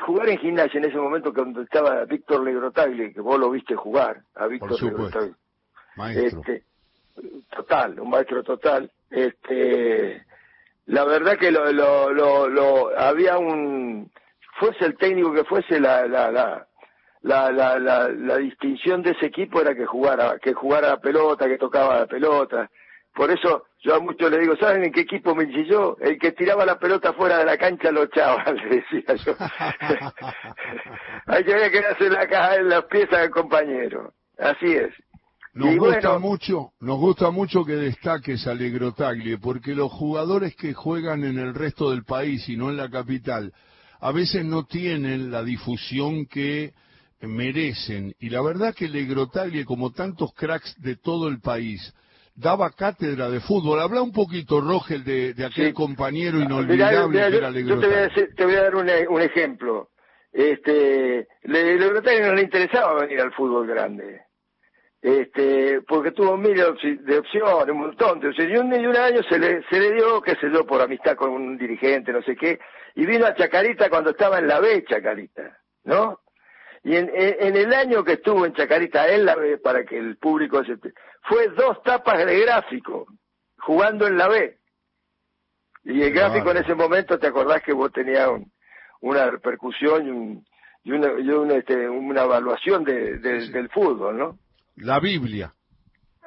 jugar 0.00 0.30
en 0.30 0.38
gimnasia 0.38 0.78
en 0.78 0.86
ese 0.86 0.96
momento 0.96 1.34
cuando 1.34 1.60
estaba 1.60 2.04
Víctor 2.06 2.42
Legrotagli, 2.42 3.12
que 3.12 3.20
vos 3.20 3.38
lo 3.38 3.50
viste 3.50 3.76
jugar, 3.76 4.22
a 4.34 4.46
Víctor 4.46 4.82
Legrotagli. 4.82 5.34
Este, 6.14 6.64
total, 7.54 8.00
un 8.00 8.08
maestro 8.08 8.42
total. 8.42 8.90
Este, 9.10 10.24
la 10.86 11.04
verdad 11.04 11.36
que 11.38 11.50
lo, 11.50 11.70
lo, 11.70 12.10
lo, 12.10 12.48
lo 12.48 12.98
había 12.98 13.36
un, 13.36 14.10
fuese 14.58 14.86
el 14.86 14.96
técnico 14.96 15.34
que 15.34 15.44
fuese 15.44 15.78
la, 15.78 16.06
la, 16.06 16.30
la 16.30 16.66
la, 17.22 17.52
la, 17.52 17.78
la, 17.78 18.08
la, 18.08 18.36
distinción 18.38 19.02
de 19.02 19.12
ese 19.12 19.26
equipo 19.26 19.60
era 19.60 19.74
que 19.74 19.86
jugara, 19.86 20.38
que 20.40 20.52
jugara 20.52 20.88
la 20.88 21.00
pelota, 21.00 21.48
que 21.48 21.58
tocaba 21.58 22.00
la 22.00 22.06
pelota. 22.06 22.68
Por 23.14 23.30
eso 23.30 23.66
yo 23.80 23.94
a 23.94 24.00
muchos 24.00 24.30
le 24.30 24.38
digo, 24.38 24.56
¿saben 24.56 24.84
en 24.84 24.92
qué 24.92 25.00
equipo 25.00 25.34
me 25.34 25.44
hice 25.44 25.66
yo? 25.66 25.96
El 26.00 26.18
que 26.18 26.32
tiraba 26.32 26.64
la 26.64 26.78
pelota 26.78 27.12
fuera 27.12 27.38
de 27.38 27.44
la 27.44 27.58
cancha 27.58 27.90
lo 27.90 28.04
echaba, 28.04 28.44
le 28.52 28.76
decía 28.76 29.14
yo. 29.24 29.36
Hay 31.26 31.44
que 31.44 31.54
ver 31.54 31.70
que 31.70 31.78
hace 31.78 32.08
la 32.08 32.26
caja 32.26 32.56
en 32.56 32.68
las 32.68 32.84
piezas 32.84 33.20
del 33.20 33.30
compañero. 33.30 34.12
Así 34.38 34.72
es. 34.72 34.92
Nos 35.54 35.76
gusta 35.76 36.18
mucho, 36.18 36.72
nos 36.80 36.98
gusta 36.98 37.30
mucho 37.30 37.64
que 37.64 37.74
destaques 37.74 38.46
a 38.46 38.56
Taglie, 38.96 39.36
porque 39.36 39.74
los 39.74 39.92
jugadores 39.92 40.56
que 40.56 40.72
juegan 40.72 41.24
en 41.24 41.38
el 41.38 41.54
resto 41.54 41.90
del 41.90 42.04
país 42.04 42.48
y 42.48 42.56
no 42.56 42.70
en 42.70 42.78
la 42.78 42.88
capital, 42.88 43.52
a 44.00 44.12
veces 44.12 44.46
no 44.46 44.64
tienen 44.64 45.30
la 45.30 45.44
difusión 45.44 46.24
que 46.24 46.72
merecen. 47.22 48.14
Y 48.18 48.30
la 48.30 48.42
verdad 48.42 48.74
que 48.74 48.88
Legrotaglie, 48.88 49.64
como 49.64 49.92
tantos 49.92 50.32
cracks 50.34 50.80
de 50.80 50.96
todo 50.96 51.28
el 51.28 51.40
país, 51.40 51.94
daba 52.34 52.70
cátedra 52.70 53.28
de 53.28 53.40
fútbol. 53.40 53.80
Habla 53.80 54.02
un 54.02 54.12
poquito, 54.12 54.60
Rogel, 54.60 55.04
de, 55.04 55.34
de 55.34 55.44
aquel 55.44 55.74
compañero 55.74 56.38
inolvidable 56.38 57.18
que 57.18 57.36
era 57.36 57.50
Yo 57.50 57.78
te 57.78 57.86
voy 57.86 57.96
a, 57.96 58.34
te 58.34 58.44
voy 58.44 58.54
a 58.54 58.62
dar 58.62 58.74
un, 58.74 58.90
un, 59.10 59.20
ejemplo. 59.20 59.90
Este, 60.32 61.28
Legrotaglie 61.42 62.26
no 62.26 62.34
le 62.34 62.42
interesaba 62.42 63.00
venir 63.00 63.20
al 63.20 63.32
fútbol 63.32 63.66
grande. 63.66 64.22
Este, 65.02 65.80
porque 65.82 66.12
tuvo 66.12 66.36
miles 66.36 66.64
de 67.04 67.18
opciones, 67.18 67.68
un 67.68 67.80
montón. 67.80 68.18
Entonces, 68.18 68.48
y 68.48 68.56
un, 68.56 68.72
un 68.72 68.96
año 68.96 69.20
se 69.28 69.38
le, 69.38 69.62
se 69.68 69.80
le 69.80 69.94
dio, 69.94 70.22
qué 70.22 70.36
sé 70.36 70.48
yo, 70.52 70.64
por 70.64 70.80
amistad 70.80 71.16
con 71.16 71.30
un 71.30 71.58
dirigente, 71.58 72.12
no 72.12 72.22
sé 72.22 72.36
qué, 72.36 72.60
y 72.94 73.04
vino 73.04 73.26
a 73.26 73.34
Chacarita 73.34 73.90
cuando 73.90 74.10
estaba 74.10 74.38
en 74.38 74.46
la 74.46 74.60
B, 74.60 74.84
Chacarita, 74.84 75.58
¿no? 75.84 76.20
Y 76.84 76.96
en, 76.96 77.10
en, 77.14 77.56
el 77.56 77.72
año 77.72 78.02
que 78.02 78.14
estuvo 78.14 78.44
en 78.44 78.54
Chacarita, 78.54 79.06
él 79.06 79.24
la 79.24 79.36
B, 79.36 79.58
para 79.58 79.84
que 79.84 79.96
el 79.96 80.16
público 80.16 80.64
se... 80.64 80.76
Fue 81.22 81.48
dos 81.50 81.80
tapas 81.84 82.26
de 82.26 82.40
gráfico, 82.40 83.06
jugando 83.58 84.08
en 84.08 84.18
la 84.18 84.28
B. 84.28 84.58
Y 85.84 86.02
el 86.02 86.12
gráfico 86.12 86.50
en 86.50 86.56
ese 86.58 86.74
momento, 86.74 87.18
¿te 87.18 87.28
acordás 87.28 87.62
que 87.62 87.72
vos 87.72 87.92
tenías 87.92 88.28
una 89.00 89.30
repercusión 89.30 90.06
y, 90.06 90.10
un, 90.10 90.44
y, 90.82 90.92
una, 90.92 91.20
y 91.20 91.28
una, 91.28 91.54
este, 91.54 91.88
una 91.88 92.22
evaluación 92.22 92.82
de, 92.82 93.18
del 93.18 93.68
fútbol, 93.70 94.18
¿no? 94.18 94.38
La 94.76 94.98
Biblia. 94.98 95.52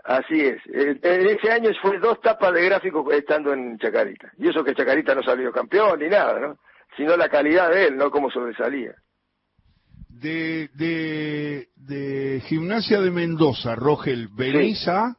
Así 0.06 0.40
es. 0.40 0.62
En 0.68 1.28
ese 1.28 1.52
año 1.52 1.72
fue 1.82 2.00
dos 2.00 2.22
tapas 2.22 2.54
de 2.54 2.64
gráfico 2.64 3.12
estando 3.12 3.52
en 3.52 3.78
Chacarita. 3.78 4.32
Y 4.38 4.50
eso 4.50 4.64
que 4.64 4.76
Chacarita 4.76 5.16
no 5.16 5.24
salió 5.24 5.52
campeón 5.52 6.00
ni 6.00 6.08
nada, 6.08 6.40
¿no? 6.40 6.60
Sino 6.96 7.18
la 7.18 7.28
calidad 7.28 7.72
de 7.72 7.88
él, 7.88 7.98
no 7.98 8.10
cómo 8.10 8.30
sobresalía 8.30 8.96
de, 10.22 10.70
de, 10.76 11.68
de 11.76 12.42
Gimnasia 12.42 13.02
de 13.02 13.12
Mendoza, 13.12 13.76
Rogel, 13.76 14.30
venís 14.30 14.88
a 14.88 15.16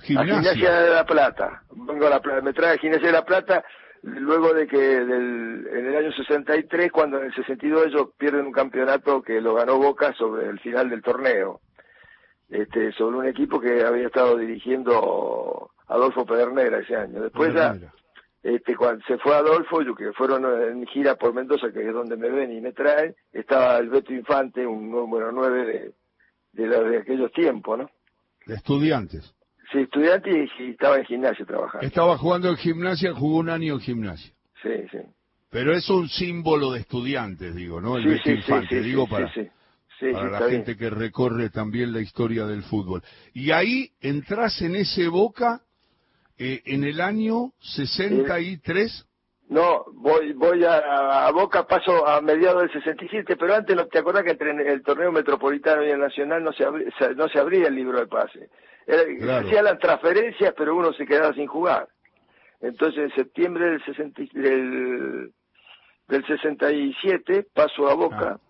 Gimnasia. 0.00 0.80
de 0.80 0.90
La 0.90 1.04
Plata. 1.04 1.62
Vengo 1.70 2.06
a 2.06 2.10
la 2.10 2.20
Plata. 2.20 2.42
Me 2.42 2.52
trae 2.52 2.78
Gimnasia 2.78 3.08
de 3.08 3.12
La 3.12 3.24
Plata 3.24 3.64
luego 4.02 4.54
de 4.54 4.66
que 4.66 4.78
del, 4.78 5.66
en 5.72 5.86
el 5.86 5.96
año 5.96 6.12
63, 6.12 6.92
cuando 6.92 7.18
en 7.18 7.26
el 7.26 7.34
62 7.34 7.86
ellos 7.86 8.08
pierden 8.16 8.46
un 8.46 8.52
campeonato 8.52 9.22
que 9.22 9.40
lo 9.40 9.54
ganó 9.54 9.78
Boca 9.78 10.12
sobre 10.14 10.48
el 10.48 10.60
final 10.60 10.90
del 10.90 11.02
torneo. 11.02 11.60
Este, 12.48 12.92
sobre 12.92 13.16
un 13.16 13.26
equipo 13.26 13.60
que 13.60 13.84
había 13.84 14.06
estado 14.06 14.36
dirigiendo 14.36 15.70
Adolfo 15.88 16.24
Pedernera 16.24 16.78
ese 16.78 16.94
año. 16.94 17.22
Después 17.22 17.52
ya 17.52 17.74
este, 18.46 18.76
cuando 18.76 19.04
se 19.06 19.18
fue 19.18 19.34
Adolfo, 19.34 19.82
yo 19.82 19.94
que 19.94 20.12
fueron 20.12 20.44
en 20.44 20.86
gira 20.86 21.16
por 21.16 21.34
Mendoza, 21.34 21.72
que 21.72 21.80
es 21.80 21.92
donde 21.92 22.16
me 22.16 22.30
ven 22.30 22.52
y 22.52 22.60
me 22.60 22.72
traen, 22.72 23.12
estaba 23.32 23.76
el 23.78 23.88
Beto 23.88 24.12
Infante, 24.14 24.64
un 24.64 24.88
número 24.88 25.32
nueve 25.32 25.92
de, 26.52 26.68
de, 26.68 26.68
de 26.68 26.98
aquellos 26.98 27.32
tiempos, 27.32 27.78
¿no? 27.78 27.90
De 28.46 28.54
estudiantes. 28.54 29.34
Sí, 29.72 29.78
estudiante 29.78 30.48
y, 30.60 30.70
estaba 30.70 30.98
en 30.98 31.04
gimnasia 31.06 31.44
trabajando. 31.44 31.84
Estaba 31.84 32.16
jugando 32.18 32.48
en 32.48 32.56
gimnasia, 32.56 33.12
jugó 33.14 33.38
un 33.38 33.50
año 33.50 33.74
en 33.74 33.80
gimnasia. 33.80 34.32
Sí, 34.62 34.86
sí. 34.92 34.98
Pero 35.50 35.72
es 35.72 35.90
un 35.90 36.08
símbolo 36.08 36.70
de 36.70 36.80
estudiantes, 36.80 37.52
digo, 37.52 37.80
¿no? 37.80 37.96
El 37.96 38.22
sí, 38.22 38.30
Infante, 38.30 38.80
digo 38.80 39.08
para, 39.08 39.28
para 40.12 40.30
la 40.30 40.48
gente 40.48 40.76
que 40.76 40.88
recorre 40.88 41.50
también 41.50 41.92
la 41.92 42.00
historia 42.00 42.46
del 42.46 42.62
fútbol. 42.62 43.02
Y 43.32 43.50
ahí 43.50 43.90
entras 44.00 44.62
en 44.62 44.76
ese 44.76 45.08
Boca 45.08 45.62
eh, 46.38 46.62
en 46.66 46.84
el 46.84 47.00
año 47.00 47.52
63. 47.60 49.06
No, 49.48 49.84
voy 49.92 50.32
voy 50.32 50.64
a, 50.64 51.30
Boca, 51.32 51.66
paso 51.66 52.06
a 52.06 52.20
mediados 52.20 52.62
del 52.62 52.72
67, 52.72 53.36
pero 53.36 53.54
antes, 53.54 53.76
¿te 53.90 53.98
acordás 53.98 54.24
que 54.24 54.32
entre 54.32 54.72
el 54.72 54.82
torneo 54.82 55.12
metropolitano 55.12 55.84
y 55.84 55.90
el 55.90 56.00
nacional 56.00 56.42
no 56.42 56.52
se, 56.52 56.64
no 57.14 57.28
se 57.28 57.38
abría 57.38 57.68
el 57.68 57.76
libro 57.76 58.00
de 58.00 58.06
pase? 58.06 58.50
Se 58.86 59.30
hacían 59.30 59.64
las 59.64 59.78
transferencias, 59.78 60.52
pero 60.56 60.74
uno 60.74 60.92
se 60.92 61.06
quedaba 61.06 61.32
sin 61.34 61.46
jugar. 61.46 61.88
Entonces, 62.60 63.04
en 63.04 63.14
septiembre 63.14 63.70
del, 63.70 63.84
60, 63.84 64.22
del, 64.32 65.32
del 66.08 66.26
67 66.26 67.46
paso 67.52 67.88
a 67.88 67.94
Boca 67.94 68.38
ah. 68.38 68.40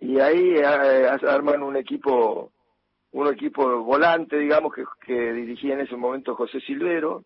y 0.00 0.20
ahí 0.20 0.56
eh, 0.56 1.10
arman 1.28 1.62
un 1.62 1.76
equipo 1.76 2.52
un 3.12 3.28
equipo 3.28 3.82
volante, 3.82 4.38
digamos, 4.38 4.74
que, 4.74 4.84
que 5.04 5.32
dirigía 5.32 5.74
en 5.74 5.80
ese 5.80 5.96
momento 5.96 6.34
José 6.34 6.60
Silvero, 6.60 7.24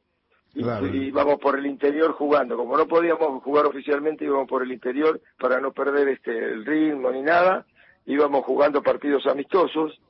y, 0.57 1.09
íbamos 1.09 1.39
por 1.39 1.59
el 1.59 1.67
interior 1.67 2.13
jugando. 2.13 2.57
Como 2.57 2.77
no 2.77 2.87
podíamos 2.87 3.43
jugar 3.43 3.67
oficialmente, 3.67 4.25
íbamos 4.25 4.49
por 4.49 4.63
el 4.63 4.73
interior 4.73 5.21
para 5.39 5.61
no 5.61 5.73
perder 5.73 6.09
este 6.09 6.31
el 6.31 6.65
ritmo 6.65 7.11
ni 7.11 7.23
nada. 7.23 7.67
Íbamos 8.07 8.45
jugando 8.45 8.83
partidos 8.83 9.27
amistosos 9.27 10.01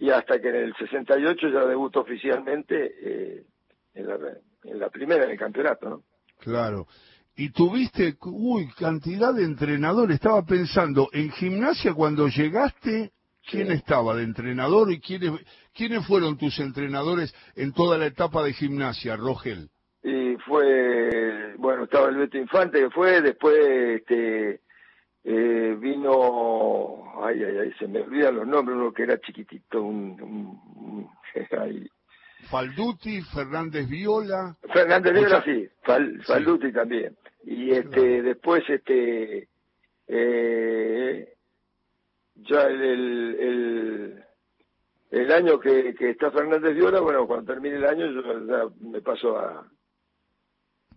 y 0.00 0.10
hasta 0.10 0.40
que 0.40 0.48
en 0.50 0.56
el 0.56 0.74
68 0.76 1.48
ya 1.48 1.64
debutó 1.64 2.00
oficialmente 2.00 2.94
eh, 3.02 3.42
en, 3.94 4.06
la, 4.06 4.18
en 4.64 4.78
la 4.78 4.88
primera 4.88 5.24
en 5.24 5.30
el 5.30 5.38
campeonato, 5.38 5.88
¿no? 5.88 6.02
Claro. 6.38 6.86
Y 7.34 7.50
tuviste, 7.50 8.16
uy, 8.22 8.68
cantidad 8.78 9.34
de 9.34 9.44
entrenadores. 9.44 10.16
Estaba 10.16 10.44
pensando, 10.44 11.08
en 11.12 11.30
gimnasia 11.30 11.94
cuando 11.94 12.28
llegaste, 12.28 13.12
¿quién 13.48 13.70
estaba 13.70 14.14
de 14.14 14.24
entrenador 14.24 14.92
y 14.92 15.00
quiénes, 15.00 15.32
quiénes 15.74 16.06
fueron 16.06 16.36
tus 16.36 16.58
entrenadores 16.60 17.34
en 17.56 17.72
toda 17.72 17.98
la 17.98 18.06
etapa 18.06 18.42
de 18.42 18.52
gimnasia, 18.52 19.16
Rogel? 19.16 19.70
Y 20.02 20.36
fue, 20.46 21.54
bueno, 21.56 21.84
estaba 21.84 22.08
el 22.08 22.16
Beto 22.16 22.38
Infante 22.38 22.78
que 22.80 22.90
fue, 22.90 23.20
después 23.20 23.56
este, 24.00 24.60
eh, 25.24 25.76
vino, 25.78 27.22
ay, 27.22 27.42
ay, 27.42 27.58
ay, 27.58 27.72
se 27.78 27.88
me 27.88 28.00
olvidan 28.00 28.36
los 28.36 28.46
nombres, 28.46 28.76
uno 28.76 28.92
que 28.92 29.02
era 29.02 29.18
chiquitito, 29.20 29.82
un, 29.82 31.08
Falduti, 32.50 33.20
Fernández 33.22 33.88
Viola. 33.88 34.56
Fernández 34.72 35.12
Viola, 35.12 35.42
sí, 35.44 35.68
Falduti 36.26 36.72
también. 36.72 37.16
Y 37.44 37.70
este, 37.70 38.22
después, 38.22 38.62
este, 38.68 39.48
eh, 40.06 41.34
ya 42.42 42.62
el, 42.62 42.82
el, 42.82 44.24
el, 45.10 45.32
año 45.32 45.58
que, 45.58 45.94
que 45.94 46.10
está 46.10 46.30
Fernández 46.30 46.74
Viola, 46.74 47.00
bueno, 47.00 47.26
cuando 47.26 47.52
termine 47.52 47.76
el 47.76 47.84
año, 47.84 48.06
yo 48.06 48.22
ya 48.46 48.68
me 48.80 49.00
paso 49.00 49.38
a, 49.38 49.66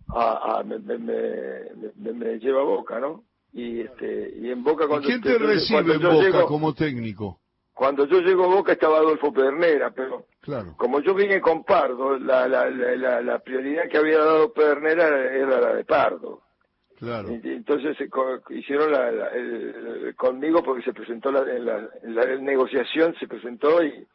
a, 0.08 0.58
a 0.58 0.62
me, 0.64 0.78
me, 0.78 0.98
me, 0.98 2.12
me, 2.12 2.38
lleva 2.38 2.60
a 2.60 2.64
Boca, 2.64 3.00
¿no? 3.00 3.24
Y 3.52 3.80
este 3.80 4.32
y 4.40 4.50
en 4.50 4.62
Boca 4.62 4.86
cuando 4.88 5.06
¿Quién 5.06 5.20
te 5.20 5.36
recibe 5.38 5.94
en 5.94 6.02
Boca 6.02 6.44
como 6.46 6.74
técnico? 6.74 7.38
Cuando 7.74 8.06
yo 8.06 8.20
llego 8.20 8.44
a 8.44 8.54
Boca 8.54 8.72
estaba 8.72 8.98
Adolfo 8.98 9.32
Pedernera, 9.32 9.90
pero 9.90 10.26
claro. 10.40 10.74
como 10.76 11.00
yo 11.00 11.14
vine 11.14 11.40
con 11.40 11.64
Pardo, 11.64 12.18
la, 12.18 12.46
la, 12.46 12.68
la, 12.70 13.20
la 13.22 13.38
prioridad 13.40 13.88
que 13.90 13.98
había 13.98 14.18
dado 14.18 14.52
Pedernera 14.52 15.34
era 15.34 15.60
la 15.60 15.74
de 15.74 15.84
Pardo. 15.84 16.42
Claro. 17.02 17.30
Y, 17.32 17.40
entonces 17.48 17.96
hicieron 18.50 18.92
la, 18.92 19.08
el, 19.30 20.14
conmigo 20.14 20.62
porque 20.62 20.84
se 20.84 20.92
presentó 20.92 21.32
la, 21.32 21.40
en, 21.52 22.14
la, 22.14 22.36
negociación, 22.36 23.12
se 23.18 23.26
presentó 23.26 23.82
y, 23.82 24.06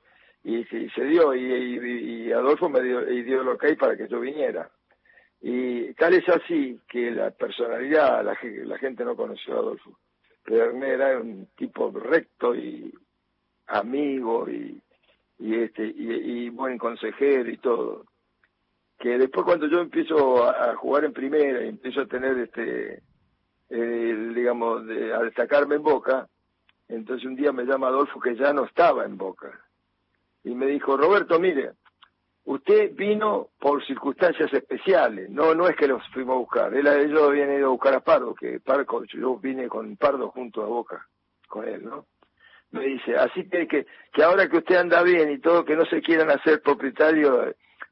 y, 0.45 0.63
se 0.63 1.03
dio. 1.03 1.35
Y, 1.35 2.27
y, 2.27 2.31
Adolfo 2.31 2.69
me 2.69 2.81
dio, 2.81 3.11
y 3.11 3.23
dio 3.23 3.41
el 3.41 3.49
ok 3.49 3.77
para 3.77 3.97
que 3.97 4.07
yo 4.07 4.21
viniera. 4.21 4.71
Y 5.41 5.93
tal 5.95 6.13
es 6.13 6.29
así 6.29 6.79
que 6.87 7.11
la 7.11 7.31
personalidad, 7.31 8.23
la, 8.23 8.77
gente 8.77 9.03
no 9.03 9.17
conoció 9.17 9.55
a 9.55 9.59
Adolfo. 9.59 9.99
Pedernera 10.45 11.09
era 11.09 11.19
un 11.19 11.49
tipo 11.57 11.91
recto 11.91 12.55
y 12.55 12.93
amigo 13.67 14.49
y, 14.49 14.81
y 15.39 15.55
este 15.55 15.83
y, 15.85 16.47
buen 16.51 16.77
consejero 16.77 17.49
y 17.49 17.57
todo 17.57 18.05
que 18.97 19.17
después 19.17 19.45
cuando 19.45 19.67
yo 19.67 19.79
empiezo 19.79 20.47
a, 20.47 20.75
jugar 20.75 21.05
en 21.05 21.13
primera 21.13 21.63
y 21.63 21.69
empiezo 21.69 22.01
a 22.01 22.07
tener 22.07 22.37
este 22.39 23.03
digamos 23.69 24.81
a 24.81 25.23
destacarme 25.23 25.75
en 25.75 25.83
Boca 25.83 26.27
entonces 26.87 27.25
un 27.25 27.35
día 27.35 27.51
me 27.51 27.65
llama 27.65 27.87
Adolfo 27.87 28.19
que 28.19 28.35
ya 28.35 28.53
no 28.53 28.63
estaba 28.63 29.03
en 29.03 29.17
Boca. 29.17 29.51
Y 30.43 30.55
me 30.55 30.67
dijo 30.67 30.95
Roberto 30.95 31.39
mire 31.39 31.73
usted 32.45 32.95
vino 32.95 33.49
por 33.59 33.85
circunstancias 33.85 34.51
especiales 34.53 35.29
no 35.29 35.53
no 35.53 35.67
es 35.67 35.75
que 35.75 35.87
los 35.87 36.01
fuimos 36.13 36.35
a 36.35 36.39
buscar 36.39 36.73
él 36.73 36.87
ellos 36.87 37.23
habían 37.23 37.51
ido 37.53 37.67
a 37.67 37.71
buscar 37.71 37.93
a 37.93 37.99
Pardo 37.99 38.33
que 38.33 38.61
Pardo 38.61 39.03
yo 39.05 39.37
vine 39.37 39.67
con 39.67 39.97
Pardo 39.97 40.29
junto 40.29 40.63
a 40.63 40.67
Boca 40.67 41.05
con 41.47 41.67
él 41.67 41.83
no 41.83 42.05
me 42.71 42.85
dice, 42.85 43.15
así 43.15 43.47
que, 43.49 43.67
que, 43.67 43.85
que 44.11 44.23
ahora 44.23 44.49
que 44.49 44.57
usted 44.57 44.75
anda 44.75 45.01
bien 45.03 45.31
y 45.31 45.39
todo, 45.39 45.63
que 45.63 45.75
no 45.75 45.85
se 45.85 46.01
quieran 46.01 46.29
hacer 46.29 46.61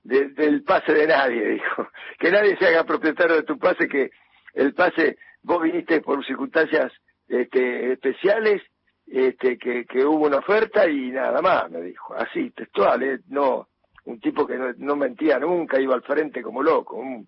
del 0.05 0.63
pase 0.63 0.93
de 0.93 1.07
nadie, 1.07 1.47
dijo, 1.53 1.87
que 2.19 2.31
nadie 2.31 2.55
se 2.57 2.67
haga 2.67 2.83
propietario 2.83 3.35
de 3.35 3.43
tu 3.43 3.57
pase, 3.57 3.87
que 3.87 4.11
el 4.53 4.73
pase, 4.73 5.17
vos 5.41 5.61
viniste 5.61 6.01
por 6.01 6.25
circunstancias 6.25 6.91
este, 7.27 7.93
especiales, 7.93 8.61
este, 9.07 9.57
que, 9.57 9.85
que 9.85 10.05
hubo 10.05 10.27
una 10.27 10.37
oferta 10.37 10.87
y 10.87 11.11
nada 11.11 11.41
más, 11.41 11.69
me 11.69 11.81
dijo, 11.81 12.13
así, 12.15 12.51
textual, 12.51 13.03
¿eh? 13.03 13.19
no, 13.27 13.67
un 14.05 14.19
tipo 14.19 14.45
que 14.45 14.57
no, 14.57 14.73
no 14.77 14.95
mentía 14.95 15.39
nunca, 15.39 15.79
iba 15.79 15.95
al 15.95 16.03
frente 16.03 16.41
como 16.41 16.61
loco, 16.63 16.97
un 16.97 17.27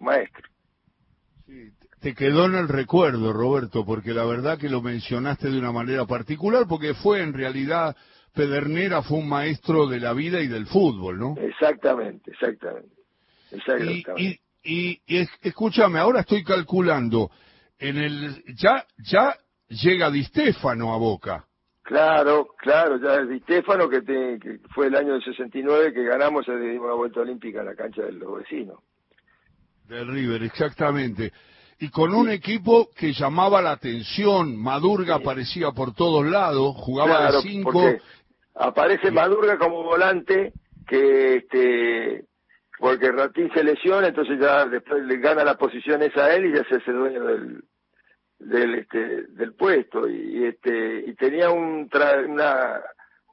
maestro. 0.00 0.48
Sí, 1.46 1.72
te 2.00 2.14
quedó 2.14 2.46
en 2.46 2.54
el 2.54 2.68
recuerdo, 2.68 3.32
Roberto, 3.32 3.84
porque 3.84 4.12
la 4.12 4.24
verdad 4.24 4.58
que 4.58 4.68
lo 4.68 4.82
mencionaste 4.82 5.50
de 5.50 5.58
una 5.58 5.72
manera 5.72 6.06
particular, 6.06 6.66
porque 6.66 6.94
fue 6.94 7.22
en 7.22 7.34
realidad, 7.34 7.96
Pedernera 8.34 9.02
fue 9.02 9.18
un 9.18 9.28
maestro 9.28 9.86
de 9.86 10.00
la 10.00 10.12
vida 10.12 10.40
y 10.40 10.48
del 10.48 10.66
fútbol, 10.66 11.18
¿no? 11.18 11.36
Exactamente, 11.38 12.32
exactamente. 12.32 12.94
Y, 14.16 14.40
y, 14.64 15.00
y, 15.06 15.28
escúchame, 15.42 16.00
ahora 16.00 16.20
estoy 16.20 16.42
calculando, 16.42 17.30
en 17.78 17.96
el 17.96 18.44
ya 18.56 18.84
ya 18.98 19.36
llega 19.68 20.10
Di 20.10 20.24
Stefano 20.24 20.92
a 20.92 20.98
Boca. 20.98 21.44
Claro, 21.82 22.48
claro, 22.58 22.98
ya 23.00 23.22
es 23.22 23.28
Di 23.28 23.38
Stefano 23.40 23.88
que, 23.88 24.02
que 24.02 24.58
fue 24.74 24.88
el 24.88 24.96
año 24.96 25.12
del 25.12 25.22
69 25.22 25.92
que 25.92 26.04
ganamos 26.04 26.46
y 26.48 26.52
dimos 26.52 26.88
la 26.88 26.94
vuelta 26.94 27.20
olímpica 27.20 27.60
en 27.60 27.66
la 27.66 27.76
cancha 27.76 28.02
de 28.02 28.12
los 28.12 28.38
vecinos. 28.38 28.80
Del 29.86 30.08
River, 30.08 30.42
exactamente 30.42 31.32
y 31.78 31.88
con 31.88 32.14
un 32.14 32.30
equipo 32.30 32.88
que 32.96 33.12
llamaba 33.12 33.60
la 33.60 33.72
atención. 33.72 34.56
Madurga 34.56 35.16
aparecía 35.16 35.72
por 35.72 35.94
todos 35.94 36.24
lados, 36.26 36.74
jugaba 36.76 37.30
de 37.30 37.42
cinco. 37.42 37.82
Aparece 38.54 39.10
Madurga 39.10 39.58
como 39.58 39.82
volante 39.82 40.52
que 40.86 41.36
este 41.36 42.24
porque 42.78 43.10
Ratín 43.12 43.50
se 43.54 43.62
lesiona, 43.62 44.08
entonces 44.08 44.38
ya 44.40 44.66
después 44.66 45.02
le 45.04 45.16
gana 45.18 45.44
la 45.44 45.56
posición 45.56 46.02
esa 46.02 46.26
a 46.26 46.34
él 46.34 46.46
y 46.46 46.54
ya 46.54 46.64
se 46.64 46.76
hace 46.76 46.92
dueño 46.92 47.24
del 47.24 47.64
del 48.38 48.74
este 48.74 49.22
del 49.28 49.54
puesto 49.54 50.08
y 50.08 50.44
este 50.44 51.04
y 51.06 51.14
tenía 51.14 51.50
un 51.50 51.88
una 52.28 52.80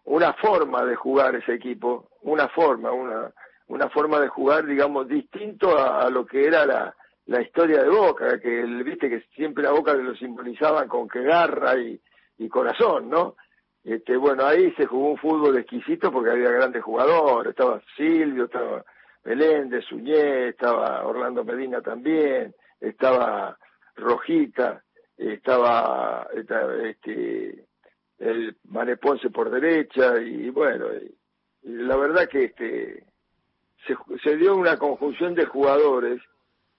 una 0.03 0.33
forma 0.33 0.85
de 0.85 0.95
jugar 0.95 1.35
ese 1.35 1.53
equipo, 1.53 2.09
una 2.21 2.47
forma, 2.49 2.91
una 2.91 3.31
una 3.67 3.89
forma 3.89 4.19
de 4.19 4.27
jugar 4.27 4.65
digamos 4.65 5.07
distinto 5.07 5.77
a 5.77 6.09
lo 6.09 6.25
que 6.25 6.45
era 6.45 6.65
la 6.65 6.95
la 7.31 7.41
historia 7.41 7.83
de 7.83 7.89
Boca, 7.89 8.39
que 8.39 8.63
viste 8.83 9.09
que 9.09 9.21
siempre 9.35 9.63
la 9.63 9.71
Boca 9.71 9.93
lo 9.93 10.15
simbolizaban 10.15 10.87
con 10.87 11.07
que 11.07 11.21
garra 11.21 11.75
y, 11.77 11.99
corazón, 12.49 13.09
¿no? 13.09 13.35
Este, 13.83 14.15
bueno, 14.15 14.45
ahí 14.45 14.71
se 14.73 14.85
jugó 14.85 15.11
un 15.11 15.17
fútbol 15.17 15.57
exquisito 15.57 16.11
porque 16.11 16.31
había 16.31 16.51
grandes 16.51 16.83
jugadores, 16.83 17.51
estaba 17.51 17.81
Silvio, 17.97 18.45
estaba 18.45 18.85
Meléndez, 19.23 19.85
Suñé, 19.85 20.49
estaba 20.49 21.05
Orlando 21.05 21.43
Medina 21.43 21.81
también, 21.81 22.53
estaba 22.79 23.57
Rojita, 23.95 24.83
estaba, 25.17 26.27
este, 26.83 27.65
el 28.19 28.55
Mané 28.69 28.97
Ponce 28.97 29.29
por 29.29 29.49
derecha 29.49 30.19
y 30.21 30.49
bueno, 30.49 30.85
la 31.63 31.95
verdad 31.95 32.27
que 32.27 32.45
este 32.45 33.03
se, 33.87 33.95
se 34.23 34.37
dio 34.37 34.55
una 34.55 34.77
conjunción 34.77 35.33
de 35.33 35.45
jugadores 35.45 36.21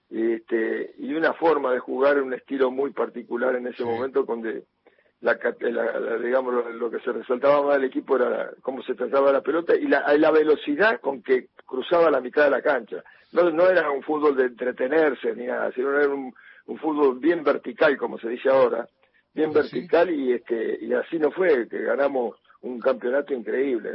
este, 0.09 0.93
y 0.97 1.13
una 1.13 1.33
forma 1.33 1.71
de 1.71 1.79
jugar 1.79 2.21
un 2.21 2.33
estilo 2.33 2.69
muy 2.71 2.91
particular 2.91 3.55
en 3.55 3.67
ese 3.67 3.83
momento 3.83 4.23
donde, 4.23 4.63
la, 5.23 6.17
digamos 6.17 6.53
lo, 6.75 6.91
que 6.91 6.99
se 6.99 7.11
resaltaba 7.11 7.63
más 7.63 7.75
del 7.75 7.85
equipo 7.85 8.17
era 8.17 8.51
cómo 8.61 8.83
se 8.83 8.93
trataba 8.93 9.31
la 9.31 9.41
pelota 9.41 9.73
y 9.75 9.87
la, 9.87 10.13
la 10.17 10.31
velocidad 10.31 10.99
con 10.99 11.23
que 11.23 11.47
cruzaba 11.65 12.11
la 12.11 12.19
mitad 12.21 12.43
de 12.43 12.51
la 12.51 12.61
cancha. 12.61 13.03
No, 13.31 13.49
no 13.49 13.67
era 13.69 13.89
un 13.89 14.03
fútbol 14.03 14.35
de 14.35 14.43
entretenerse 14.45 15.33
ni 15.35 15.45
nada, 15.45 15.71
sino 15.71 15.97
era 15.97 16.09
un, 16.09 16.33
un 16.67 16.77
fútbol 16.77 17.19
bien 17.19 17.43
vertical, 17.43 17.97
como 17.97 18.19
se 18.19 18.29
dice 18.29 18.49
ahora, 18.49 18.87
bien 19.33 19.53
vertical 19.53 20.09
y 20.09 20.33
este 20.33 20.79
y 20.81 20.93
así 20.93 21.17
no 21.17 21.31
fue 21.31 21.67
que 21.69 21.81
ganamos 21.81 22.35
un 22.61 22.79
campeonato 22.79 23.33
increíble, 23.33 23.91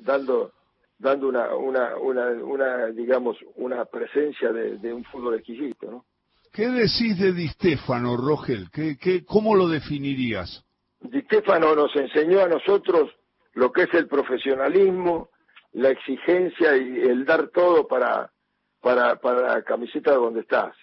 dando 0.00 0.52
dando 0.98 1.28
una, 1.28 1.54
una, 1.54 1.96
una, 1.96 2.28
una, 2.44 2.86
digamos, 2.86 3.36
una 3.56 3.84
presencia 3.84 4.52
de, 4.52 4.92
un 4.92 5.04
fútbol 5.04 5.34
exquisito, 5.34 5.90
¿no? 5.90 6.04
¿Qué 6.52 6.68
decís 6.68 7.18
de 7.18 7.32
Di 7.32 7.48
Stefano, 7.48 8.16
Rogel? 8.16 8.68
¿Qué, 8.70 8.96
qué, 9.00 9.24
¿Cómo 9.24 9.56
lo 9.56 9.68
definirías? 9.68 10.64
Di 11.12 11.20
Stefano 11.20 11.74
nos 11.74 11.94
enseñó 11.94 12.40
a 12.40 12.48
nosotros 12.48 13.10
lo 13.52 13.70
que 13.70 13.82
es 13.82 13.92
el 13.92 14.08
profesionalismo, 14.08 15.28
la 15.72 15.90
exigencia 15.90 16.74
y 16.74 17.00
el 17.00 17.26
dar 17.26 17.48
todo 17.48 17.86
para, 17.86 18.32
para, 18.80 19.16
para 19.16 19.42
la 19.42 19.62
camiseta 19.62 20.14
donde 20.14 20.40
estás. 20.40 20.74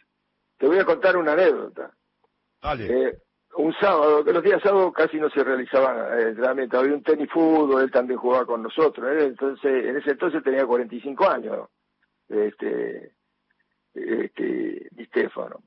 Te 0.59 0.67
voy 0.67 0.77
a 0.77 0.85
contar 0.85 1.17
una 1.17 1.31
anécdota. 1.31 1.91
Dale. 2.61 2.85
Eh, 2.85 3.17
un 3.55 3.73
sábado, 3.73 4.23
que 4.23 4.31
los 4.31 4.43
días 4.43 4.61
sábados 4.61 4.93
casi 4.93 5.17
no 5.17 5.31
se 5.31 5.43
realizaban 5.43 5.97
eh, 5.97 6.29
entrenamientos, 6.29 6.79
había 6.79 6.93
un 6.93 7.01
tenis 7.01 7.31
fútbol, 7.31 7.81
él 7.81 7.91
también 7.91 8.19
jugaba 8.19 8.45
con 8.45 8.61
nosotros, 8.61 9.09
entonces, 9.19 9.83
en 9.83 9.97
ese 9.97 10.11
entonces 10.11 10.43
tenía 10.43 10.63
45 10.63 11.27
años, 11.27 11.69
este, 12.27 13.13
este, 13.95 14.89
Di 14.91 15.05
Stefano. 15.05 15.63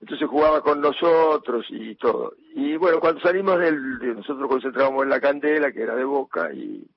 Entonces 0.00 0.28
jugaba 0.28 0.62
con 0.62 0.80
nosotros 0.80 1.66
y 1.68 1.94
todo. 1.96 2.34
Y 2.54 2.76
bueno, 2.76 3.00
cuando 3.00 3.20
salimos 3.20 3.58
del, 3.58 4.16
nosotros 4.16 4.48
concentrábamos 4.48 5.02
en 5.02 5.10
la 5.10 5.20
candela, 5.20 5.72
que 5.72 5.82
era 5.82 5.94
de 5.94 6.04
boca, 6.04 6.52
y 6.52 6.88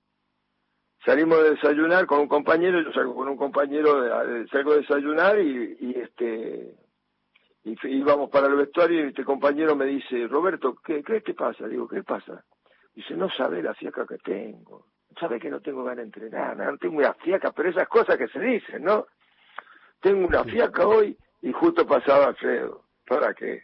salimos 1.05 1.39
a 1.39 1.43
desayunar 1.43 2.05
con 2.05 2.21
un 2.21 2.27
compañero, 2.27 2.81
yo 2.81 2.93
salgo 2.93 3.15
con 3.15 3.27
un 3.27 3.37
compañero, 3.37 4.01
de, 4.01 4.47
salgo 4.47 4.71
a 4.71 4.77
desayunar 4.77 5.37
y, 5.39 5.77
y 5.81 5.99
este, 5.99 6.75
y 7.63 7.77
íbamos 7.83 8.29
para 8.29 8.47
el 8.47 8.55
vestuario 8.55 9.05
y 9.05 9.09
este 9.09 9.23
compañero 9.23 9.75
me 9.75 9.85
dice, 9.85 10.27
Roberto, 10.27 10.75
¿qué, 10.83 11.03
qué 11.03 11.21
te 11.21 11.33
pasa? 11.33 11.67
Digo, 11.67 11.87
¿qué 11.87 12.03
pasa? 12.03 12.43
Dice, 12.93 13.15
no 13.15 13.29
sabe 13.29 13.63
la 13.63 13.73
fiaca 13.73 14.05
que 14.05 14.17
tengo, 14.17 14.85
sabe 15.19 15.39
que 15.39 15.49
no 15.49 15.61
tengo 15.61 15.83
ganas 15.83 15.97
de 15.97 16.03
entrenar, 16.03 16.57
no 16.57 16.77
tengo 16.77 16.97
una 16.97 17.13
fiaca, 17.13 17.51
pero 17.51 17.69
esas 17.69 17.87
cosas 17.87 18.17
que 18.17 18.27
se 18.27 18.39
dicen, 18.39 18.83
¿no? 18.83 19.07
Tengo 19.99 20.27
una 20.27 20.43
fiaca 20.43 20.85
hoy 20.87 21.17
y 21.41 21.51
justo 21.53 21.87
pasaba 21.87 22.27
Alfredo, 22.27 22.82
¿para 23.07 23.33
qué? 23.33 23.63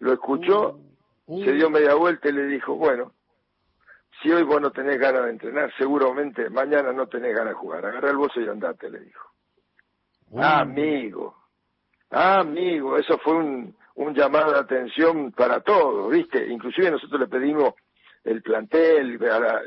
Lo 0.00 0.12
escuchó, 0.12 0.78
uh, 1.26 1.40
uh. 1.40 1.44
se 1.44 1.52
dio 1.52 1.70
media 1.70 1.94
vuelta 1.94 2.28
y 2.28 2.32
le 2.32 2.46
dijo, 2.46 2.74
bueno, 2.74 3.12
si 4.22 4.30
hoy 4.30 4.42
vos 4.42 4.60
no 4.60 4.70
tenés 4.70 4.98
ganas 4.98 5.24
de 5.24 5.30
entrenar, 5.30 5.72
seguramente 5.76 6.48
mañana 6.50 6.92
no 6.92 7.06
tenés 7.08 7.34
ganas 7.34 7.54
de 7.54 7.58
jugar, 7.58 7.84
agarra 7.84 8.10
el 8.10 8.16
bolso 8.16 8.40
y 8.40 8.48
andate, 8.48 8.90
le 8.90 9.00
dijo. 9.00 9.30
Uh. 10.30 10.40
amigo, 10.42 11.36
amigo, 12.10 12.98
eso 12.98 13.18
fue 13.18 13.34
un, 13.34 13.76
un 13.96 14.14
llamado 14.14 14.52
de 14.52 14.58
atención 14.58 15.32
para 15.32 15.60
todos, 15.60 16.10
¿viste? 16.10 16.46
Inclusive 16.46 16.90
nosotros 16.90 17.20
le 17.20 17.28
pedimos 17.28 17.74
el 18.24 18.42
plantel, 18.42 19.18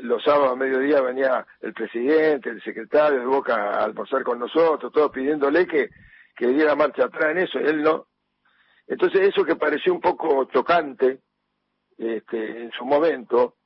los 0.02 0.22
sábados 0.22 0.52
a 0.52 0.56
mediodía 0.56 1.00
venía 1.00 1.46
el 1.60 1.72
presidente, 1.72 2.50
el 2.50 2.62
secretario 2.62 3.20
de 3.20 3.26
Boca 3.26 3.54
a 3.54 3.84
almorzar 3.84 4.24
con 4.24 4.40
nosotros, 4.40 4.92
todos 4.92 5.12
pidiéndole 5.12 5.66
que, 5.66 5.90
que 6.36 6.48
diera 6.48 6.74
marcha 6.74 7.04
atrás 7.04 7.30
en 7.30 7.38
eso, 7.38 7.58
él 7.60 7.82
no. 7.82 8.07
Entonces 8.88 9.28
eso 9.28 9.44
que 9.44 9.56
pareció 9.56 9.92
un 9.92 10.00
poco 10.00 10.46
chocante 10.46 11.20
este, 11.96 12.62
en 12.62 12.70
su 12.72 12.84
momento, 12.84 13.56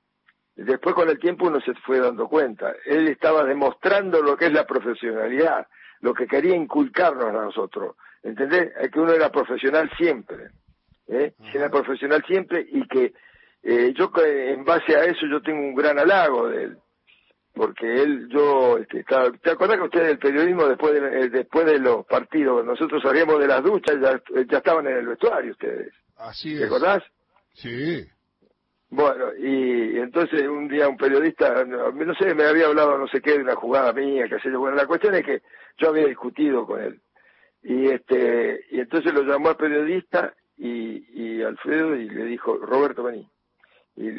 después 0.54 0.94
con 0.94 1.08
el 1.08 1.18
tiempo 1.18 1.46
uno 1.46 1.60
se 1.60 1.74
fue 1.74 2.00
dando 2.00 2.28
cuenta. 2.28 2.74
Él 2.84 3.08
estaba 3.08 3.44
demostrando 3.44 4.20
lo 4.20 4.36
que 4.36 4.46
es 4.46 4.52
la 4.52 4.66
profesionalidad, 4.66 5.66
lo 6.00 6.12
que 6.12 6.26
quería 6.26 6.56
inculcarnos 6.56 7.26
a 7.26 7.32
nosotros. 7.32 7.96
¿entendés? 8.22 8.72
Que 8.90 9.00
uno 9.00 9.12
era 9.12 9.30
profesional 9.30 9.90
siempre, 9.96 10.50
¿eh? 11.08 11.34
Era 11.52 11.70
profesional 11.70 12.24
siempre 12.26 12.66
y 12.68 12.86
que 12.86 13.12
eh, 13.62 13.92
yo 13.96 14.10
en 14.24 14.64
base 14.64 14.96
a 14.96 15.04
eso 15.04 15.26
yo 15.26 15.40
tengo 15.42 15.60
un 15.60 15.74
gran 15.74 15.98
halago 15.98 16.48
de 16.48 16.64
él, 16.64 16.78
porque 17.54 18.02
él, 18.02 18.28
yo, 18.30 18.78
este, 18.78 19.04
¿te 19.04 19.50
acordás 19.50 19.76
que 19.76 19.82
ustedes 19.82 20.06
del 20.08 20.18
periodismo 20.18 20.66
después 20.66 20.94
de, 20.94 21.20
eh, 21.20 21.28
después 21.28 21.66
de 21.66 21.78
los 21.78 22.06
partidos, 22.06 22.64
nosotros 22.64 23.02
salíamos 23.02 23.38
de 23.38 23.46
las 23.46 23.62
duchas, 23.62 23.96
ya, 24.00 24.20
ya 24.48 24.58
estaban 24.58 24.86
en 24.86 24.96
el 24.96 25.06
vestuario 25.06 25.52
ustedes? 25.52 25.92
Así 26.16 26.54
es. 26.54 26.60
¿Te 26.60 26.66
acordás? 26.66 27.02
Sí. 27.54 28.06
Bueno, 28.88 29.34
y, 29.38 29.98
entonces 29.98 30.42
un 30.48 30.68
día 30.68 30.88
un 30.88 30.96
periodista, 30.96 31.64
no, 31.64 32.14
sé, 32.14 32.34
me 32.34 32.44
había 32.44 32.66
hablado 32.66 32.98
no 32.98 33.06
sé 33.08 33.20
qué 33.20 33.32
de 33.32 33.42
una 33.42 33.54
jugada 33.54 33.92
mía, 33.92 34.26
qué 34.28 34.38
sé 34.38 34.50
yo. 34.50 34.60
Bueno, 34.60 34.76
la 34.76 34.86
cuestión 34.86 35.14
es 35.14 35.24
que 35.24 35.42
yo 35.78 35.88
había 35.88 36.06
discutido 36.06 36.66
con 36.66 36.82
él 36.82 37.00
y 37.62 37.88
este 37.88 38.64
y 38.70 38.80
entonces 38.80 39.12
lo 39.14 39.22
llamó 39.22 39.50
al 39.50 39.56
periodista 39.56 40.34
y, 40.58 41.04
y 41.14 41.42
Alfredo 41.42 41.94
y 41.96 42.08
le 42.08 42.24
dijo 42.24 42.56
Roberto 42.56 43.04
vení 43.04 43.28
y 43.96 44.10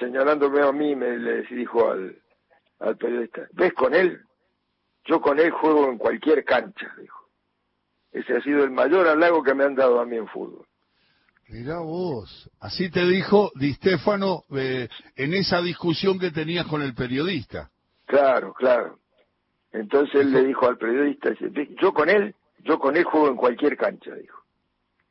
señalándome 0.00 0.62
a 0.62 0.72
mí 0.72 0.96
me 0.96 1.16
le 1.16 1.42
dijo 1.42 1.90
al, 1.90 2.16
al 2.82 2.96
periodista 2.96 3.46
ves 3.52 3.72
con 3.74 3.94
él 3.94 4.20
yo 5.04 5.20
con 5.20 5.38
él 5.38 5.50
juego 5.50 5.90
en 5.90 5.98
cualquier 5.98 6.44
cancha 6.44 6.92
dijo 7.00 7.28
ese 8.12 8.36
ha 8.36 8.40
sido 8.42 8.64
el 8.64 8.70
mayor 8.70 9.08
halago 9.08 9.42
que 9.42 9.54
me 9.54 9.64
han 9.64 9.74
dado 9.74 10.00
a 10.00 10.06
mí 10.06 10.16
en 10.16 10.28
fútbol 10.28 10.66
Mirá 11.48 11.80
vos, 11.80 12.50
así 12.60 12.90
te 12.90 13.04
dijo 13.04 13.50
Di 13.56 13.74
Stefano 13.74 14.44
eh, 14.56 14.88
en 15.16 15.34
esa 15.34 15.60
discusión 15.60 16.18
que 16.18 16.30
tenías 16.30 16.66
con 16.66 16.80
el 16.80 16.94
periodista. 16.94 17.68
Claro, 18.06 18.54
claro. 18.54 19.00
Entonces 19.70 20.14
él 20.22 20.32
le 20.32 20.44
dijo 20.44 20.66
al 20.66 20.78
periodista, 20.78 21.28
yo 21.78 21.92
con 21.92 22.08
él 22.08 22.34
yo 22.64 22.78
con 22.78 22.96
él 22.96 23.04
juego 23.04 23.28
en 23.28 23.36
cualquier 23.36 23.76
cancha, 23.76 24.14
dijo. 24.14 24.42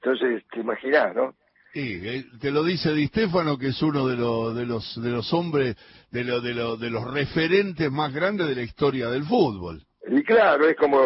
Entonces, 0.02 0.44
te 0.52 0.60
imaginás, 0.60 1.16
¿no? 1.16 1.36
Sí, 1.74 2.02
eh, 2.04 2.26
te 2.42 2.52
lo 2.52 2.64
dice 2.64 2.94
Di 2.94 3.08
Stefano, 3.08 3.58
que 3.58 3.68
es 3.68 3.82
uno 3.82 4.06
de, 4.06 4.18
los 4.18 4.54
de, 4.54 4.66
los, 4.66 5.02
de 5.02 5.10
los 5.10 5.34
hombres, 5.34 5.78
de, 6.12 6.24
lo, 6.26 6.42
de, 6.42 6.54
lo, 6.54 6.76
de 6.76 6.90
los 6.90 7.10
referentes 7.10 7.90
más 7.90 8.14
grandes 8.14 8.48
de 8.48 8.56
la 8.56 8.62
historia 8.64 9.10
del 9.10 9.24
fútbol. 9.24 9.82
Y 10.08 10.22
claro, 10.24 10.68
es 10.68 10.76
como 10.76 11.00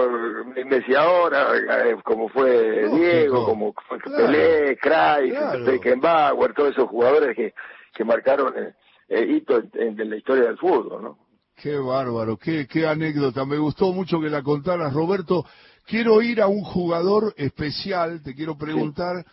Messi 0.65 0.95
ahora, 0.95 1.49
eh, 1.55 1.97
como 2.03 2.29
fue 2.29 2.89
Diego, 2.89 3.45
como 3.45 3.73
fue 3.87 3.99
Pelé, 3.99 4.77
Cruyff, 4.77 5.65
Beckenbauer, 5.67 6.53
todos 6.53 6.71
esos 6.71 6.89
jugadores 6.89 7.35
que, 7.35 7.53
que 7.93 8.03
marcaron 8.03 8.53
eh, 8.57 8.73
eh 9.09 9.27
hito 9.29 9.61
en, 9.73 9.99
en, 9.99 10.09
la 10.09 10.15
historia 10.15 10.45
del 10.45 10.57
fútbol, 10.57 11.03
¿no? 11.03 11.17
Qué 11.55 11.77
bárbaro, 11.77 12.37
qué, 12.37 12.67
qué 12.67 12.87
anécdota. 12.87 13.45
Me 13.45 13.57
gustó 13.57 13.93
mucho 13.93 14.19
que 14.19 14.29
la 14.29 14.41
contaras, 14.41 14.93
Roberto. 14.93 15.45
Quiero 15.85 16.21
ir 16.23 16.41
a 16.41 16.47
un 16.47 16.63
jugador 16.63 17.35
especial, 17.37 18.23
te 18.23 18.33
quiero 18.33 18.57
preguntar 18.57 19.23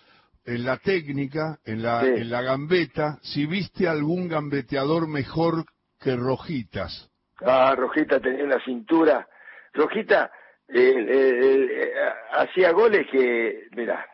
en 0.44 0.64
la 0.64 0.76
técnica, 0.78 1.58
en 1.64 1.82
la, 1.82 2.04
en 2.04 2.30
la 2.30 2.42
gambeta, 2.42 3.18
si 3.22 3.46
viste 3.46 3.86
algún 3.86 4.28
gambeteador 4.28 5.08
mejor 5.08 5.64
que 6.00 6.16
Rojitas. 6.16 7.08
Ah, 7.44 7.74
Rojita 7.76 8.20
tenía 8.20 8.44
una 8.44 8.62
cintura. 8.64 9.26
Rojita 9.72 10.30
eh, 10.68 10.94
eh, 11.08 11.68
eh, 11.70 11.92
hacía 12.32 12.72
goles 12.72 13.06
que, 13.10 13.68
mira, 13.76 14.06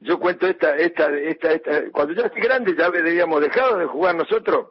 yo 0.00 0.18
cuento 0.18 0.46
esta, 0.46 0.76
esta, 0.76 1.10
esta, 1.16 1.52
esta, 1.52 1.90
cuando 1.90 2.14
yo 2.14 2.22
estoy 2.22 2.42
grande 2.42 2.74
ya 2.76 2.86
habíamos 2.86 3.40
dejado 3.40 3.78
de 3.78 3.86
jugar 3.86 4.14
nosotros. 4.14 4.68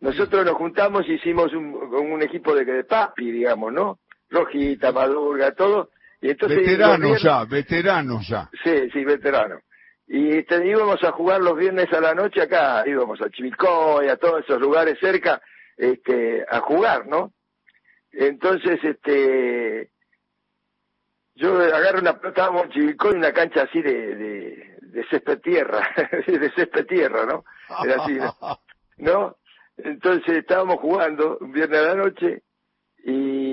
Nosotros 0.00 0.44
nos 0.44 0.54
juntamos 0.54 1.08
y 1.08 1.14
hicimos 1.14 1.52
un, 1.52 1.74
un 1.74 2.22
equipo 2.22 2.54
de, 2.54 2.64
de 2.64 2.84
papi, 2.84 3.32
digamos, 3.32 3.72
¿no? 3.72 3.98
Rojita, 4.30 4.92
Madurga, 4.92 5.52
todo, 5.52 5.90
y 6.20 6.30
entonces 6.30 6.58
veteranos 6.58 7.22
ya, 7.22 7.44
veteranos 7.44 8.28
ya. 8.28 8.48
Sí, 8.62 8.90
sí, 8.92 9.04
veteranos. 9.04 9.62
Y 10.08 10.42
te, 10.44 10.66
íbamos 10.66 11.02
a 11.04 11.12
jugar 11.12 11.40
los 11.42 11.56
viernes 11.56 11.92
a 11.92 12.00
la 12.00 12.14
noche 12.14 12.42
acá, 12.42 12.82
íbamos 12.86 13.20
a 13.20 13.28
Chivilcoy, 13.28 14.08
a 14.08 14.16
todos 14.16 14.42
esos 14.42 14.58
lugares 14.58 14.98
cerca, 14.98 15.40
este, 15.76 16.46
a 16.48 16.60
jugar, 16.60 17.06
¿no? 17.06 17.32
Entonces, 18.10 18.82
este, 18.82 19.90
yo 21.34 21.58
agarro 21.58 22.00
una 22.00 22.18
pelota, 22.18 22.28
estábamos 22.28 22.64
en 22.64 22.70
Chivilcoy, 22.70 23.16
una 23.16 23.32
cancha 23.32 23.62
así 23.62 23.82
de, 23.82 24.16
de, 24.16 24.76
de 24.80 25.06
césped 25.08 25.40
tierra, 25.40 25.86
de 26.26 26.52
césped 26.56 26.86
tierra, 26.86 27.26
¿no? 27.26 27.44
Era 27.84 28.02
así, 28.02 28.18
¿no? 28.96 29.36
Entonces 29.76 30.38
estábamos 30.38 30.80
jugando 30.80 31.38
un 31.40 31.52
viernes 31.52 31.78
a 31.78 31.82
la 31.82 31.94
noche 31.94 32.42
y, 33.04 33.47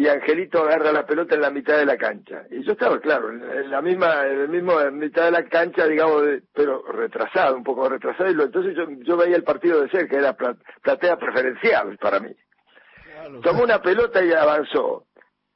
y 0.00 0.08
Angelito 0.08 0.62
agarra 0.62 0.92
la 0.92 1.04
pelota 1.04 1.34
en 1.34 1.42
la 1.42 1.50
mitad 1.50 1.76
de 1.76 1.84
la 1.84 1.98
cancha. 1.98 2.44
Y 2.50 2.62
yo 2.62 2.72
estaba, 2.72 2.98
claro, 3.00 3.28
en 3.28 3.70
la 3.70 3.82
misma, 3.82 4.26
en 4.26 4.40
el 4.40 4.48
mismo 4.48 4.80
mitad 4.92 5.26
de 5.26 5.30
la 5.30 5.44
cancha, 5.44 5.86
digamos, 5.86 6.22
pero 6.54 6.82
retrasado, 6.90 7.54
un 7.54 7.62
poco 7.62 7.86
retrasado, 7.86 8.30
y 8.30 8.32
entonces 8.32 8.74
yo, 8.74 8.86
yo 9.02 9.18
veía 9.18 9.36
el 9.36 9.44
partido 9.44 9.82
de 9.82 9.90
cerca, 9.90 10.16
era 10.16 10.34
platea 10.34 11.18
preferencial 11.18 11.98
para 11.98 12.18
mí. 12.18 12.34
Tomó 13.42 13.62
una 13.62 13.82
pelota 13.82 14.24
y 14.24 14.32
avanzó. 14.32 15.04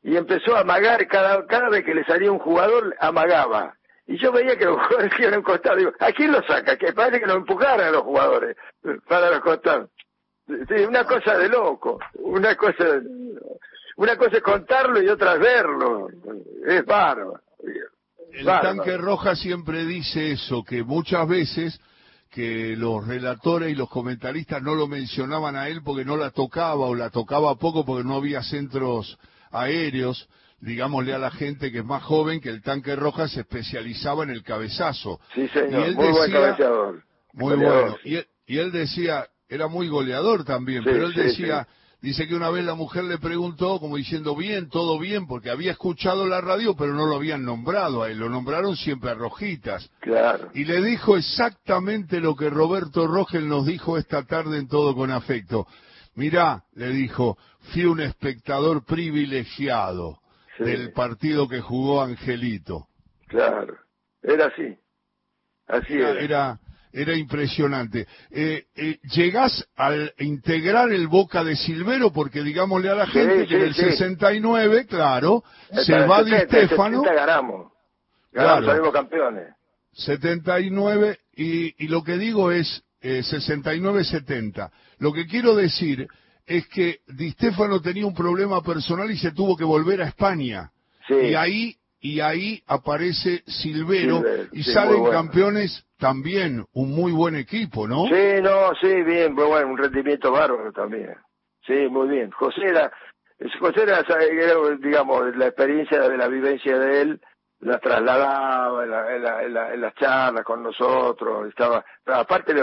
Y 0.02 0.14
empezó 0.14 0.54
a 0.56 0.60
amagar, 0.60 1.06
cada, 1.08 1.46
cada 1.46 1.70
vez 1.70 1.82
que 1.82 1.94
le 1.94 2.04
salía 2.04 2.30
un 2.30 2.38
jugador, 2.38 2.94
amagaba. 3.00 3.74
y 4.06 4.18
yo 4.18 4.30
veía 4.30 4.58
que 4.58 4.66
los 4.66 4.76
jugadores 4.88 5.18
iban 5.20 5.32
a 5.32 5.38
un 5.38 5.42
costado, 5.42 5.76
digo, 5.76 5.92
¿a 6.00 6.12
quién 6.12 6.32
lo 6.32 6.42
saca? 6.42 6.76
Que 6.76 6.92
parece 6.92 7.20
que 7.20 7.26
lo 7.26 7.36
empujaran 7.36 7.86
a 7.86 7.92
los 7.92 8.02
jugadores 8.02 8.58
para 9.08 9.30
los 9.30 9.40
costados. 9.40 9.88
Sí, 10.46 10.84
una 10.86 11.04
cosa 11.04 11.38
de 11.38 11.48
loco, 11.48 11.98
una 12.16 12.54
cosa, 12.54 13.00
una 13.96 14.16
cosa 14.16 14.36
es 14.36 14.42
contarlo 14.42 15.02
y 15.02 15.08
otra 15.08 15.34
es 15.34 15.40
verlo, 15.40 16.08
es 16.66 16.84
bárbaro. 16.84 17.40
El 18.32 18.46
tanque 18.46 18.96
roja 18.96 19.36
siempre 19.36 19.84
dice 19.84 20.32
eso, 20.32 20.64
que 20.64 20.82
muchas 20.82 21.28
veces 21.28 21.80
que 22.30 22.74
los 22.76 23.06
relatores 23.06 23.70
y 23.70 23.76
los 23.76 23.88
comentaristas 23.88 24.60
no 24.60 24.74
lo 24.74 24.88
mencionaban 24.88 25.54
a 25.54 25.68
él 25.68 25.82
porque 25.84 26.04
no 26.04 26.16
la 26.16 26.30
tocaba 26.30 26.86
o 26.86 26.94
la 26.96 27.10
tocaba 27.10 27.54
poco 27.54 27.84
porque 27.84 28.02
no 28.02 28.16
había 28.16 28.42
centros 28.42 29.16
aéreos, 29.52 30.28
digámosle 30.58 31.14
a 31.14 31.18
la 31.18 31.30
gente 31.30 31.70
que 31.70 31.78
es 31.78 31.84
más 31.84 32.02
joven 32.02 32.40
que 32.40 32.48
el 32.48 32.60
tanque 32.60 32.96
roja 32.96 33.28
se 33.28 33.40
especializaba 33.40 34.24
en 34.24 34.30
el 34.30 34.42
cabezazo. 34.42 35.20
Sí, 35.32 35.46
señor, 35.48 35.94
muy 35.94 36.10
buen 36.10 36.32
cabeceador. 36.32 37.04
Muy 37.34 37.54
bueno. 37.54 37.96
Y 38.04 38.18
y 38.46 38.58
él 38.58 38.72
decía, 38.72 39.26
era 39.48 39.68
muy 39.68 39.88
goleador 39.88 40.44
también, 40.44 40.84
pero 40.84 41.06
él 41.06 41.14
decía, 41.14 41.66
dice 42.04 42.28
que 42.28 42.34
una 42.34 42.50
vez 42.50 42.64
la 42.66 42.74
mujer 42.74 43.04
le 43.04 43.16
preguntó 43.16 43.80
como 43.80 43.96
diciendo 43.96 44.36
bien, 44.36 44.68
todo 44.68 44.98
bien, 44.98 45.26
porque 45.26 45.48
había 45.48 45.72
escuchado 45.72 46.26
la 46.26 46.42
radio, 46.42 46.76
pero 46.76 46.92
no 46.92 47.06
lo 47.06 47.16
habían 47.16 47.44
nombrado 47.44 48.02
a 48.02 48.10
él, 48.10 48.18
lo 48.18 48.28
nombraron 48.28 48.76
siempre 48.76 49.10
a 49.10 49.14
Rojitas. 49.14 49.90
Claro. 50.00 50.50
Y 50.52 50.66
le 50.66 50.82
dijo 50.82 51.16
exactamente 51.16 52.20
lo 52.20 52.36
que 52.36 52.50
Roberto 52.50 53.06
Rogel 53.06 53.48
nos 53.48 53.64
dijo 53.64 53.96
esta 53.96 54.24
tarde 54.24 54.58
en 54.58 54.68
Todo 54.68 54.94
con 54.94 55.10
Afecto. 55.10 55.66
Mirá, 56.14 56.64
le 56.74 56.90
dijo, 56.90 57.38
fui 57.72 57.86
un 57.86 58.00
espectador 58.00 58.84
privilegiado 58.84 60.18
del 60.58 60.92
partido 60.92 61.48
que 61.48 61.62
jugó 61.62 62.02
Angelito. 62.02 62.86
Claro, 63.28 63.78
era 64.22 64.46
así. 64.48 64.76
Así 65.66 65.94
era. 65.94 66.20
Era, 66.20 66.60
era 66.94 67.16
impresionante. 67.16 68.06
Eh, 68.30 68.64
eh, 68.76 68.98
llegás 69.14 69.66
al 69.76 70.14
integrar 70.18 70.92
el 70.92 71.08
Boca 71.08 71.42
de 71.42 71.56
Silvero, 71.56 72.12
porque 72.12 72.42
digámosle 72.42 72.88
a 72.88 72.94
la 72.94 73.06
gente 73.08 73.46
que 73.46 73.56
en 73.56 73.62
el 73.62 73.74
69, 73.74 74.86
claro, 74.86 75.42
se 75.72 75.92
va 76.06 76.22
Di 76.22 76.32
Stefano. 76.46 77.02
ganamos. 77.02 77.72
Ganamos, 78.32 78.66
salimos 78.66 78.92
campeones. 78.92 79.48
79, 79.92 81.18
y, 81.36 81.84
y 81.84 81.88
lo 81.88 82.02
que 82.04 82.16
digo 82.16 82.52
es 82.52 82.82
eh, 83.00 83.22
69-70. 83.22 84.70
Lo 84.98 85.12
que 85.12 85.26
quiero 85.26 85.54
decir 85.56 86.06
es 86.46 86.66
que 86.68 87.00
Di 87.08 87.32
Stefano 87.32 87.80
tenía 87.80 88.06
un 88.06 88.14
problema 88.14 88.62
personal 88.62 89.10
y 89.10 89.18
se 89.18 89.32
tuvo 89.32 89.56
que 89.56 89.64
volver 89.64 90.00
a 90.00 90.08
España. 90.08 90.70
Y 91.08 91.34
ahí 91.34 91.76
y 92.04 92.20
ahí 92.20 92.62
aparece 92.66 93.42
Silvero, 93.46 94.22
y 94.52 94.62
salen 94.62 95.06
campeones 95.06 95.86
también, 95.98 96.62
un 96.74 96.90
muy 96.90 97.12
buen 97.12 97.34
equipo, 97.34 97.88
¿no? 97.88 98.04
Sí, 98.08 98.42
no, 98.42 98.74
sí, 98.78 99.02
bien, 99.04 99.34
bueno, 99.34 99.68
un 99.68 99.78
rendimiento 99.78 100.30
bárbaro 100.30 100.70
también. 100.70 101.16
Sí, 101.66 101.88
muy 101.88 102.08
bien. 102.08 102.30
José 102.32 102.60
era, 102.62 102.92
José 103.58 103.84
era, 103.84 104.02
digamos, 104.82 105.34
la 105.34 105.46
experiencia 105.46 106.06
de 106.06 106.18
la 106.18 106.28
vivencia 106.28 106.78
de 106.78 107.00
él, 107.00 107.20
la 107.60 107.78
trasladaba 107.78 108.84
en, 109.14 109.80
las 109.80 109.94
charlas 109.94 110.44
con 110.44 110.62
nosotros, 110.62 111.48
estaba, 111.48 111.82
aparte 112.04 112.54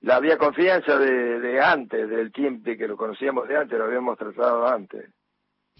la 0.00 0.16
había 0.16 0.38
confianza 0.38 0.96
de, 0.96 1.38
de 1.38 1.60
antes, 1.60 2.08
del 2.08 2.32
tiempo 2.32 2.64
que 2.64 2.88
lo 2.88 2.96
conocíamos 2.96 3.46
de 3.46 3.58
antes, 3.58 3.78
lo 3.78 3.84
habíamos 3.84 4.16
tratado 4.16 4.66
antes. 4.66 5.10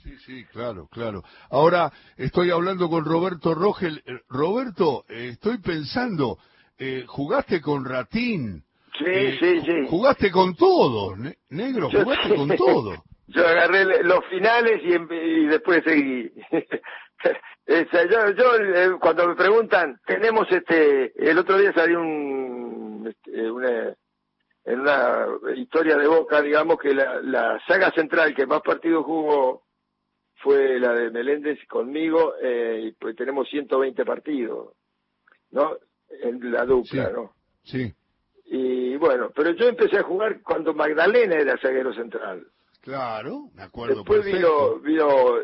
Sí, 0.03 0.17
sí, 0.25 0.45
claro, 0.47 0.89
claro. 0.91 1.23
Ahora 1.51 1.93
estoy 2.17 2.51
hablando 2.51 2.89
con 2.89 3.05
Roberto 3.05 3.55
Rogel. 3.55 4.03
Eh, 4.07 4.21
Roberto, 4.29 5.05
eh, 5.09 5.29
estoy 5.33 5.59
pensando, 5.59 6.39
eh, 6.79 7.05
jugaste 7.07 7.61
con 7.61 7.85
Ratín. 7.85 8.65
Sí, 8.99 9.39
sí, 9.39 9.61
sí. 9.61 9.87
Jugaste 9.89 10.31
con 10.31 10.55
todo, 10.57 11.17
negro, 11.51 11.91
jugaste 11.91 12.35
con 12.35 12.49
todo. 12.57 13.05
Yo 13.29 13.47
agarré 13.47 14.03
los 14.03 14.25
finales 14.27 14.83
y, 14.83 15.47
después 15.47 15.85
seguí. 15.85 16.33
yo, 17.69 18.31
yo 18.33 18.99
cuando 18.99 19.29
me 19.29 19.37
preguntan, 19.37 20.01
tenemos 20.05 20.51
este, 20.51 21.13
el 21.17 21.39
otro 21.39 21.57
día 21.57 21.73
salió 21.73 22.01
un, 22.01 23.07
este, 23.09 23.49
una, 23.49 23.95
en 24.65 24.81
una 24.81 25.27
historia 25.55 25.97
de 25.97 26.09
Boca, 26.09 26.43
digamos 26.43 26.77
que 26.79 26.93
la, 26.93 27.21
la 27.23 27.61
saga 27.69 27.93
central 27.93 28.35
que 28.35 28.47
más 28.47 28.63
partidos 28.63 29.05
jugó 29.05 29.63
fue 30.43 30.79
la 30.79 30.95
de 30.95 31.11
Meléndez 31.11 31.59
conmigo, 31.69 32.35
eh, 32.43 32.85
y 32.87 32.93
pues 32.93 33.15
tenemos 33.17 33.49
120 33.49 34.05
partidos, 34.05 34.75
¿no? 35.51 35.77
En 36.23 36.51
la 36.51 36.65
dupla, 36.65 37.11
¿no? 37.11 37.33
Sí. 37.63 37.93
Y 38.47 38.97
bueno, 38.97 39.31
pero 39.35 39.53
yo 39.53 39.69
empecé 39.69 39.99
a 39.99 40.03
jugar 40.03 40.41
cuando 40.43 40.75
Magdalena 40.75 41.37
era 41.37 41.59
zaguero 41.59 41.95
central. 41.95 42.47
Claro, 42.81 43.51
me 43.55 43.63
acuerdo. 43.63 43.97
Después 43.97 44.25
vino, 44.25 44.79
vino 44.81 45.37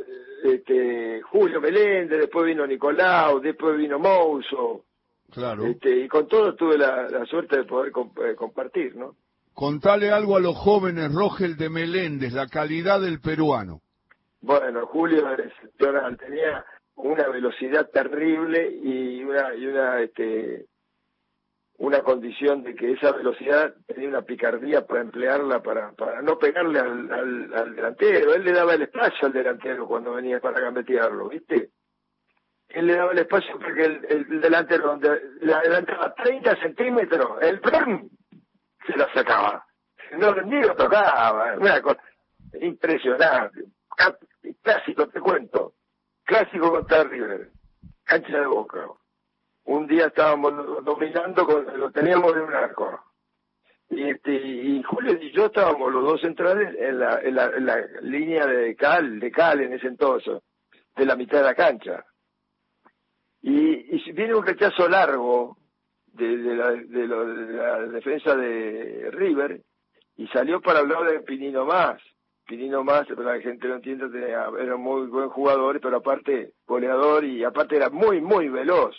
este, 0.43 1.21
Julio 1.23 1.61
Meléndez, 1.61 2.19
después 2.19 2.47
vino 2.47 2.67
Nicolau, 2.67 3.41
después 3.41 3.77
vino 3.77 3.99
Mouso. 3.99 4.85
Claro. 5.31 5.67
Este, 5.67 6.05
y 6.05 6.09
con 6.09 6.27
todo 6.27 6.55
tuve 6.55 6.79
la, 6.79 7.25
suerte 7.27 7.59
de 7.59 7.65
poder 7.65 7.93
eh, 8.25 8.35
compartir, 8.35 8.97
¿no? 8.97 9.17
Contale 9.53 10.11
algo 10.11 10.37
a 10.37 10.41
los 10.41 10.57
jóvenes, 10.57 11.13
Rogel 11.13 11.57
de 11.57 11.71
Meléndez, 11.71 12.33
la 12.33 12.47
calidad 12.47 13.01
del 13.01 13.21
peruano. 13.21 13.83
Bueno, 14.47 14.87
Julio 14.87 15.27
tenía 15.77 16.65
una 16.95 17.29
velocidad 17.29 17.91
terrible 17.91 18.71
y 18.81 19.25
una, 19.25 19.53
y 19.57 19.67
una, 19.67 20.01
este, 20.01 20.67
una 21.79 22.01
condición 22.03 22.63
de 22.63 22.77
que 22.77 22.93
esa 22.93 23.11
velocidad 23.11 23.75
tenía 23.89 24.09
una 24.09 24.23
picardía 24.23 24.87
para 24.87 25.01
emplearla 25.01 25.61
para, 25.65 25.91
para 25.95 26.23
no 26.23 26.39
pegarle 26.39 26.79
al, 26.79 27.13
al, 27.13 27.75
delantero. 27.75 28.35
Él 28.35 28.45
le 28.45 28.53
daba 28.53 28.75
el 28.75 28.83
espacio 28.83 29.27
al 29.27 29.33
delantero 29.33 29.89
cuando 29.89 30.13
venía 30.13 30.39
para 30.39 30.61
gambetearlo, 30.61 31.29
¿viste? 31.29 31.71
Él 32.69 32.87
le 32.87 32.95
daba 32.95 33.11
el 33.11 33.19
espacio 33.19 33.59
porque 33.59 33.85
el, 33.85 34.41
delantero, 34.41 34.87
donde 34.87 35.23
la 35.41 35.59
adelantaba 35.59 36.15
30 36.15 36.55
centímetros, 36.63 37.43
el 37.43 37.59
¡prum! 37.59 38.09
se 38.87 38.97
la 38.97 39.13
sacaba. 39.13 39.67
No, 40.17 40.33
ni 40.43 40.63
lo 40.63 40.77
tocaba, 40.77 41.57
una 41.57 41.83
cosa 41.83 42.01
impresionante 42.61 43.65
clásico, 44.55 45.09
te 45.09 45.21
cuento, 45.21 45.75
clásico 46.25 46.71
contra 46.71 47.05
River, 47.05 47.51
cancha 48.05 48.41
de 48.41 48.47
Boca. 48.47 48.87
Un 49.65 49.87
día 49.87 50.07
estábamos 50.07 50.85
dominando, 50.85 51.45
lo 51.77 51.91
teníamos 51.91 52.33
en 52.33 52.43
un 52.43 52.55
arco. 52.55 53.01
Y, 53.89 54.11
este, 54.11 54.33
y 54.33 54.83
Julio 54.83 55.17
y 55.21 55.33
yo 55.33 55.47
estábamos 55.47 55.93
los 55.93 56.05
dos 56.05 56.21
centrales 56.21 56.75
en 56.79 56.99
la, 56.99 57.21
en 57.21 57.35
la, 57.35 57.87
línea 58.03 58.47
de 58.47 58.75
Cal, 58.75 59.21
de 59.21 59.31
Cal 59.31 59.61
en 59.61 59.73
ese 59.73 59.87
entonces, 59.87 60.43
de 60.97 61.07
la 61.07 61.17
mitad 61.17 61.39
de 61.39 61.45
la 61.45 61.55
cancha. 61.55 62.05
Y, 63.43 63.97
y 63.97 64.13
viene 64.13 64.35
un 64.35 64.45
rechazo 64.45 64.89
largo 64.89 65.57
de, 66.07 66.37
la, 66.37 66.71
de, 66.73 67.07
la 67.07 67.79
defensa 67.89 68.35
de 68.35 69.11
River 69.13 69.61
y 70.17 70.27
salió 70.29 70.61
para 70.61 70.81
hablar 70.81 71.05
de 71.05 71.21
Pinino 71.21 71.65
más. 71.65 72.01
Pinino 72.47 72.85
más, 72.85 73.07
pero 73.09 73.25
la 73.25 73.41
gente 73.41 73.67
no 73.67 73.75
entiende, 73.75 74.07
era 74.31 74.77
muy 74.77 75.09
buen 75.09 75.29
jugador, 75.29 75.81
pero 75.81 75.97
aparte 75.97 76.53
goleador 76.67 77.25
y 77.25 77.43
aparte 77.43 77.77
era 77.77 77.91
muy, 77.91 78.21
muy 78.21 78.49
veloz. 78.49 78.97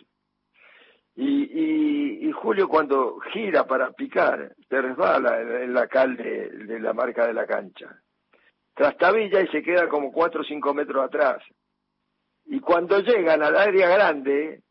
Y, 1.16 2.28
y, 2.28 2.32
Julio 2.34 2.68
cuando 2.68 3.18
gira 3.34 3.66
para 3.66 3.92
picar, 3.92 4.54
se 4.70 4.82
resbala 4.82 5.42
en, 5.42 5.74
la 5.74 5.88
cal 5.88 6.16
de, 6.16 6.80
la 6.80 6.94
marca 6.94 7.26
de 7.26 7.34
la 7.34 7.48
cancha. 7.48 7.88
Trastabilla 8.76 9.42
y 9.42 9.48
se 9.48 9.64
queda 9.64 9.88
como 9.88 10.12
cuatro 10.12 10.42
o 10.42 10.44
cinco 10.44 10.74
metros 10.74 11.04
atrás. 11.04 11.42
Y 12.46 12.60
cuando 12.60 13.00
llegan 13.00 13.42
al 13.42 13.56
área 13.56 13.90
grande, 13.90 14.62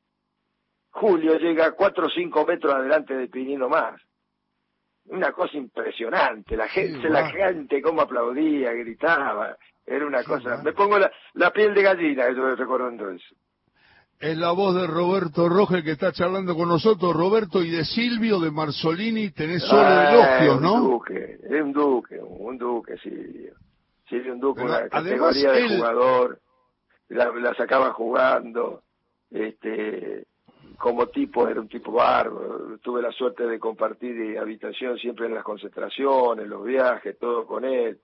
Julio 0.91 1.37
llega 1.39 1.73
cuatro 1.73 2.07
o 2.07 2.11
cinco 2.11 2.47
metros 2.47 2.75
adelante 2.75 3.15
de 3.15 3.27
Pinino 3.27 3.69
más 3.69 4.01
una 5.09 5.33
cosa 5.33 5.57
impresionante, 5.57 6.57
la 6.57 6.69
gente, 6.69 7.09
la 7.09 7.31
gente 7.31 7.81
cómo 7.81 8.03
aplaudía, 8.03 8.73
gritaba, 8.73 9.57
era 9.85 10.07
una 10.07 10.25
cosa, 10.25 10.61
me 10.63 10.73
pongo 10.73 10.99
la, 10.99 11.11
la, 11.35 11.51
piel 11.51 11.75
de 11.75 11.83
gallina 11.83 12.31
yo 12.31 12.55
recordando 12.57 13.11
eso. 13.11 13.35
Es 14.19 14.37
la 14.37 14.51
voz 14.53 14.75
de 14.75 14.87
Roberto 14.87 15.49
Roger 15.49 15.85
que 15.85 15.93
está 15.93 16.11
charlando 16.11 16.57
con 16.57 16.69
nosotros, 16.69 17.15
Roberto, 17.15 17.63
y 17.63 17.71
de 17.71 17.85
Silvio, 17.85 18.41
de 18.41 18.51
Marzolini, 18.51 19.31
tenés 19.31 19.63
solo 19.63 19.83
ah, 19.85 20.11
elogios, 20.11 20.61
¿no? 20.61 20.75
Un 20.75 20.91
duque, 20.91 21.39
es 21.43 21.63
un 21.63 21.73
duque, 21.73 22.19
un 22.19 22.59
duque, 22.59 22.97
Silvio. 22.99 23.55
Silvio 24.09 24.33
un 24.33 24.41
duque, 24.41 24.63
una 24.63 24.89
categoría 24.89 25.53
de 25.53 25.77
jugador, 25.77 26.41
la, 27.09 27.31
la 27.33 27.55
sacaba 27.55 27.93
jugando, 27.93 28.83
este 29.31 30.27
como 30.77 31.07
tipo 31.09 31.49
era 31.49 31.61
un 31.61 31.69
tipo 31.69 31.93
bárbaro, 31.93 32.79
tuve 32.79 33.03
la 33.03 33.13
suerte 33.13 33.47
de 33.47 33.59
compartir 33.59 34.39
habitación 34.39 34.99
siempre 34.99 35.27
en 35.27 35.35
las 35.35 35.45
concentraciones, 35.45 36.47
los 36.47 36.65
viajes, 36.65 37.19
todo 37.19 37.47
con 37.47 37.65
él. 37.65 37.99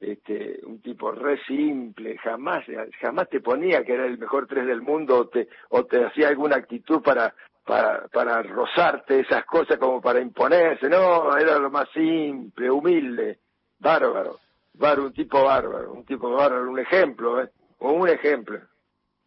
este, 0.00 0.60
un 0.64 0.80
tipo 0.80 1.12
re 1.12 1.38
simple, 1.46 2.16
jamás, 2.18 2.64
jamás 3.00 3.28
te 3.28 3.40
ponía 3.40 3.84
que 3.84 3.94
era 3.94 4.06
el 4.06 4.18
mejor 4.18 4.46
tres 4.46 4.66
del 4.66 4.80
mundo 4.80 5.18
o 5.18 5.28
te, 5.28 5.48
o 5.70 5.84
te 5.84 6.04
hacía 6.04 6.28
alguna 6.28 6.56
actitud 6.56 7.02
para, 7.02 7.34
para, 7.64 8.08
para 8.08 8.42
rozarte 8.42 9.20
esas 9.20 9.44
cosas 9.44 9.78
como 9.78 10.00
para 10.00 10.20
imponerse, 10.20 10.88
no, 10.88 11.36
era 11.36 11.58
lo 11.58 11.70
más 11.70 11.88
simple, 11.92 12.70
humilde, 12.70 13.38
bárbaro, 13.78 14.38
bárbaro, 14.74 15.06
un 15.06 15.12
tipo 15.12 15.44
bárbaro, 15.44 15.92
un 15.92 16.04
tipo 16.04 16.30
bárbaro, 16.30 16.70
un 16.70 16.78
ejemplo, 16.78 17.42
¿eh? 17.42 17.50
un 17.80 18.08
ejemplo. 18.08 18.58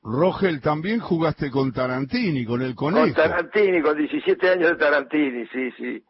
Rogel, 0.03 0.59
también 0.61 0.99
jugaste 0.99 1.49
con 1.49 1.71
Tarantini, 1.71 2.45
con 2.45 2.61
el 2.61 2.75
conejo. 2.75 3.05
Con 3.05 3.13
Tarantini, 3.13 3.81
con 3.81 3.97
17 3.97 4.49
años 4.49 4.69
de 4.71 4.75
Tarantini, 4.75 5.47
sí, 5.47 5.71
sí. 5.77 6.03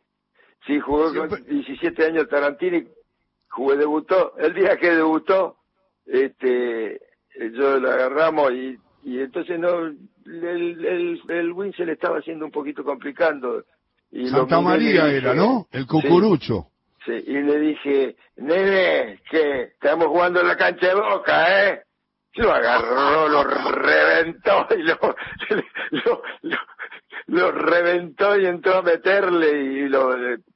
Sí, 0.66 0.80
jugó 0.80 1.14
con 1.14 1.44
17 1.44 2.06
años 2.06 2.24
de 2.24 2.28
Tarantini, 2.28 2.88
jugué, 3.50 3.78
debutó, 3.78 4.36
el 4.38 4.54
día 4.54 4.78
que 4.78 4.96
debutó, 4.96 5.58
este, 6.06 7.00
yo 7.54 7.80
lo 7.80 7.92
agarramos 7.92 8.52
y, 8.54 8.78
y 9.04 9.20
entonces 9.20 9.60
no, 9.60 9.88
el, 10.26 10.86
el, 10.86 11.22
el 11.28 11.52
win 11.52 11.74
se 11.74 11.86
le 11.86 11.94
estaba 11.94 12.18
haciendo 12.18 12.46
un 12.46 12.52
poquito 12.52 12.84
complicando. 12.84 13.64
Y 14.12 14.28
Santa 14.28 14.62
María 14.62 15.08
era, 15.08 15.34
¿no? 15.34 15.68
El 15.72 15.86
cucurucho. 15.86 16.68
Sí, 17.06 17.12
y 17.12 17.34
le 17.34 17.60
dije, 17.60 18.16
nene, 18.38 19.20
que 19.30 19.64
estamos 19.64 20.08
jugando 20.08 20.40
en 20.40 20.48
la 20.48 20.56
cancha 20.56 20.88
de 20.88 20.96
Boca, 20.96 21.68
¿eh? 21.68 21.83
Lo 22.36 22.52
agarró, 22.52 23.28
lo 23.30 23.43
reventó 23.43 24.67
y 24.76 24.84
lo, 24.84 24.98
lo, 25.91 26.22
lo, 26.41 26.58
lo, 27.28 27.52
reventó 27.52 28.39
y 28.39 28.46
entró 28.46 28.78
a 28.78 28.82
meterle 28.82 29.62
y 29.62 29.88
lo, 29.88 30.15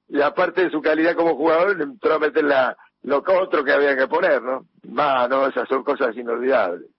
y 0.10 0.22
aparte 0.22 0.64
de 0.64 0.72
su 0.72 0.82
calidad 0.82 1.16
como 1.16 1.36
jugador, 1.36 1.80
entró 1.82 2.16
a 2.16 2.20
meter 2.20 2.44
la, 2.44 2.76
lo 3.04 3.24
otro 3.42 3.64
que 3.64 3.72
había 3.72 3.96
que 3.96 4.08
poner, 4.08 4.42
¿no? 4.42 4.66
Va, 4.98 5.28
no, 5.28 5.48
esas 5.48 5.68
son 5.68 5.84
cosas 5.84 6.16
inolvidables. 6.16 6.90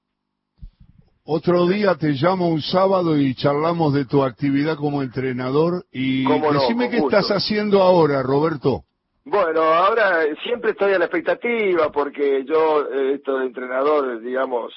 Otro 1.25 1.67
día 1.67 1.95
te 1.97 2.13
llamo 2.13 2.49
un 2.49 2.63
sábado 2.63 3.19
y 3.19 3.35
charlamos 3.35 3.93
de 3.93 4.07
tu 4.07 4.25
actividad 4.25 4.77
como 4.77 5.03
entrenador 5.03 5.85
y 5.93 6.25
decime 6.25 6.89
qué 6.89 6.97
estás 6.97 7.29
haciendo 7.31 7.83
ahora, 7.83 8.23
Roberto. 8.23 8.85
Bueno, 9.25 9.63
ahora 9.63 10.25
siempre 10.43 10.71
estoy 10.71 10.93
a 10.95 10.99
la 10.99 11.05
expectativa 11.05 11.91
porque 11.93 12.45
yo 12.45 12.89
eh, 12.91 13.15
esto 13.15 13.39
de 13.39 13.47
entrenador, 13.47 14.21
digamos, 14.21 14.73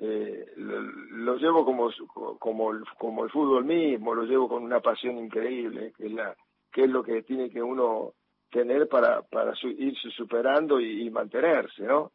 eh, 0.00 0.46
lo, 0.56 1.36
llevo 1.36 1.64
como 1.64 1.90
como 2.38 2.70
el, 2.72 2.84
como 2.98 3.24
el 3.24 3.30
fútbol 3.30 3.64
mismo, 3.64 4.14
lo 4.14 4.24
llevo 4.24 4.48
con 4.48 4.62
una 4.62 4.80
pasión 4.80 5.18
increíble, 5.18 5.92
que 5.96 6.06
es 6.06 6.12
la 6.12 6.36
que 6.72 6.84
es 6.84 6.90
lo 6.90 7.02
que 7.02 7.22
tiene 7.22 7.50
que 7.50 7.62
uno 7.62 8.14
tener 8.50 8.88
para 8.88 9.22
para 9.22 9.52
irse 9.62 10.10
superando 10.10 10.80
y, 10.80 11.10
mantenerse, 11.10 11.82
¿no? 11.82 12.12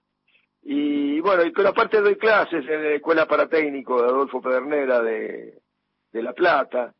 Y 0.62 1.20
bueno, 1.20 1.44
y 1.44 1.52
pero 1.52 1.70
aparte 1.70 2.00
doy 2.02 2.16
clases 2.16 2.66
en 2.68 2.84
la 2.84 2.96
escuela 2.96 3.28
para 3.28 3.50
técnico 3.50 4.02
de 4.02 4.08
Adolfo 4.08 4.42
Pedernera 4.42 5.02
de 5.02 5.60
de 6.14 6.24
La 6.24 6.34
Plata 6.34 6.94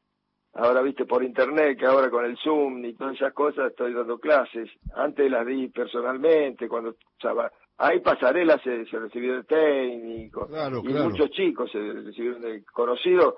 ahora 0.54 0.82
viste 0.82 1.06
por 1.06 1.24
internet 1.24 1.78
que 1.80 1.86
ahora 1.86 2.10
con 2.10 2.26
el 2.26 2.38
Zoom 2.38 2.86
y 2.86 2.94
todas 2.94 3.16
esas 3.16 3.34
cosas 3.34 3.72
estoy 3.72 3.94
dando 3.94 4.20
clases. 4.20 4.70
Antes 4.96 5.30
las 5.30 5.46
di 5.46 5.68
personalmente, 5.70 6.68
cuando 6.68 6.96
estaba... 7.18 7.52
Hay 7.78 8.02
pasarelas, 8.02 8.62
se, 8.62 8.86
se 8.86 9.00
recibió 9.00 9.38
de 9.38 9.44
técnico, 9.46 10.48
y 10.84 10.94
muchos 10.94 11.32
chicos 11.32 11.72
se 11.72 11.80
recibieron 11.80 12.42
de 12.42 12.64
conocidos, 12.66 13.34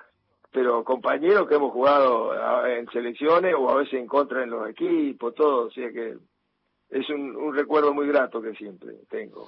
pero 0.52 0.84
compañeros 0.84 1.48
que 1.48 1.56
hemos 1.56 1.72
jugado 1.72 2.34
en 2.68 2.86
selecciones 2.92 3.56
o 3.58 3.70
a 3.70 3.78
veces 3.78 3.94
en 3.94 4.08
contra 4.08 4.44
en 4.44 4.50
los 4.50 4.70
equipos, 4.70 5.34
todo, 5.36 5.68
o 5.68 5.72
sea 5.72 5.90
que 5.90 6.18
es 6.90 7.10
un, 7.10 7.36
un 7.36 7.56
recuerdo 7.56 7.94
muy 7.94 8.08
grato 8.08 8.42
que 8.42 8.54
siempre 8.56 8.94
tengo. 9.10 9.48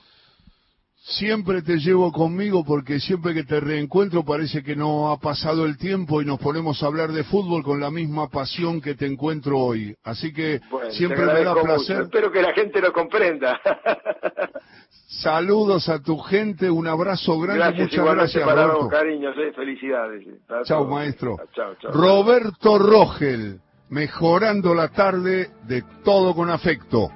Siempre 1.09 1.61
te 1.61 1.77
llevo 1.77 2.11
conmigo 2.11 2.65
porque 2.65 2.99
siempre 2.99 3.33
que 3.33 3.45
te 3.45 3.61
reencuentro 3.61 4.25
parece 4.25 4.61
que 4.61 4.75
no 4.75 5.09
ha 5.09 5.17
pasado 5.17 5.65
el 5.65 5.77
tiempo 5.77 6.21
y 6.21 6.25
nos 6.25 6.37
ponemos 6.37 6.83
a 6.83 6.87
hablar 6.87 7.13
de 7.13 7.23
fútbol 7.23 7.63
con 7.63 7.79
la 7.79 7.89
misma 7.89 8.27
pasión 8.27 8.81
que 8.81 8.93
te 8.93 9.05
encuentro 9.05 9.57
hoy. 9.57 9.95
Así 10.03 10.33
que 10.33 10.59
siempre 10.89 11.25
me 11.25 11.45
da 11.45 11.55
placer. 11.55 12.01
Espero 12.01 12.29
que 12.29 12.41
la 12.41 12.51
gente 12.53 12.81
lo 12.81 12.91
comprenda. 12.91 13.57
Saludos 15.07 15.87
a 15.87 16.01
tu 16.03 16.17
gente, 16.17 16.69
un 16.69 16.87
abrazo 16.87 17.39
grande, 17.39 17.83
muchas 17.83 18.05
gracias. 18.05 18.43
Para 18.43 18.73
cariños, 18.89 19.33
eh, 19.37 19.53
felicidades. 19.55 20.27
Eh, 20.27 20.39
chao, 20.65 20.85
maestro. 20.85 21.37
Roberto 21.93 22.77
Rogel, 22.77 23.61
mejorando 23.89 24.75
la 24.75 24.89
tarde 24.89 25.51
de 25.63 25.85
todo 26.03 26.35
con 26.35 26.49
afecto. 26.49 27.09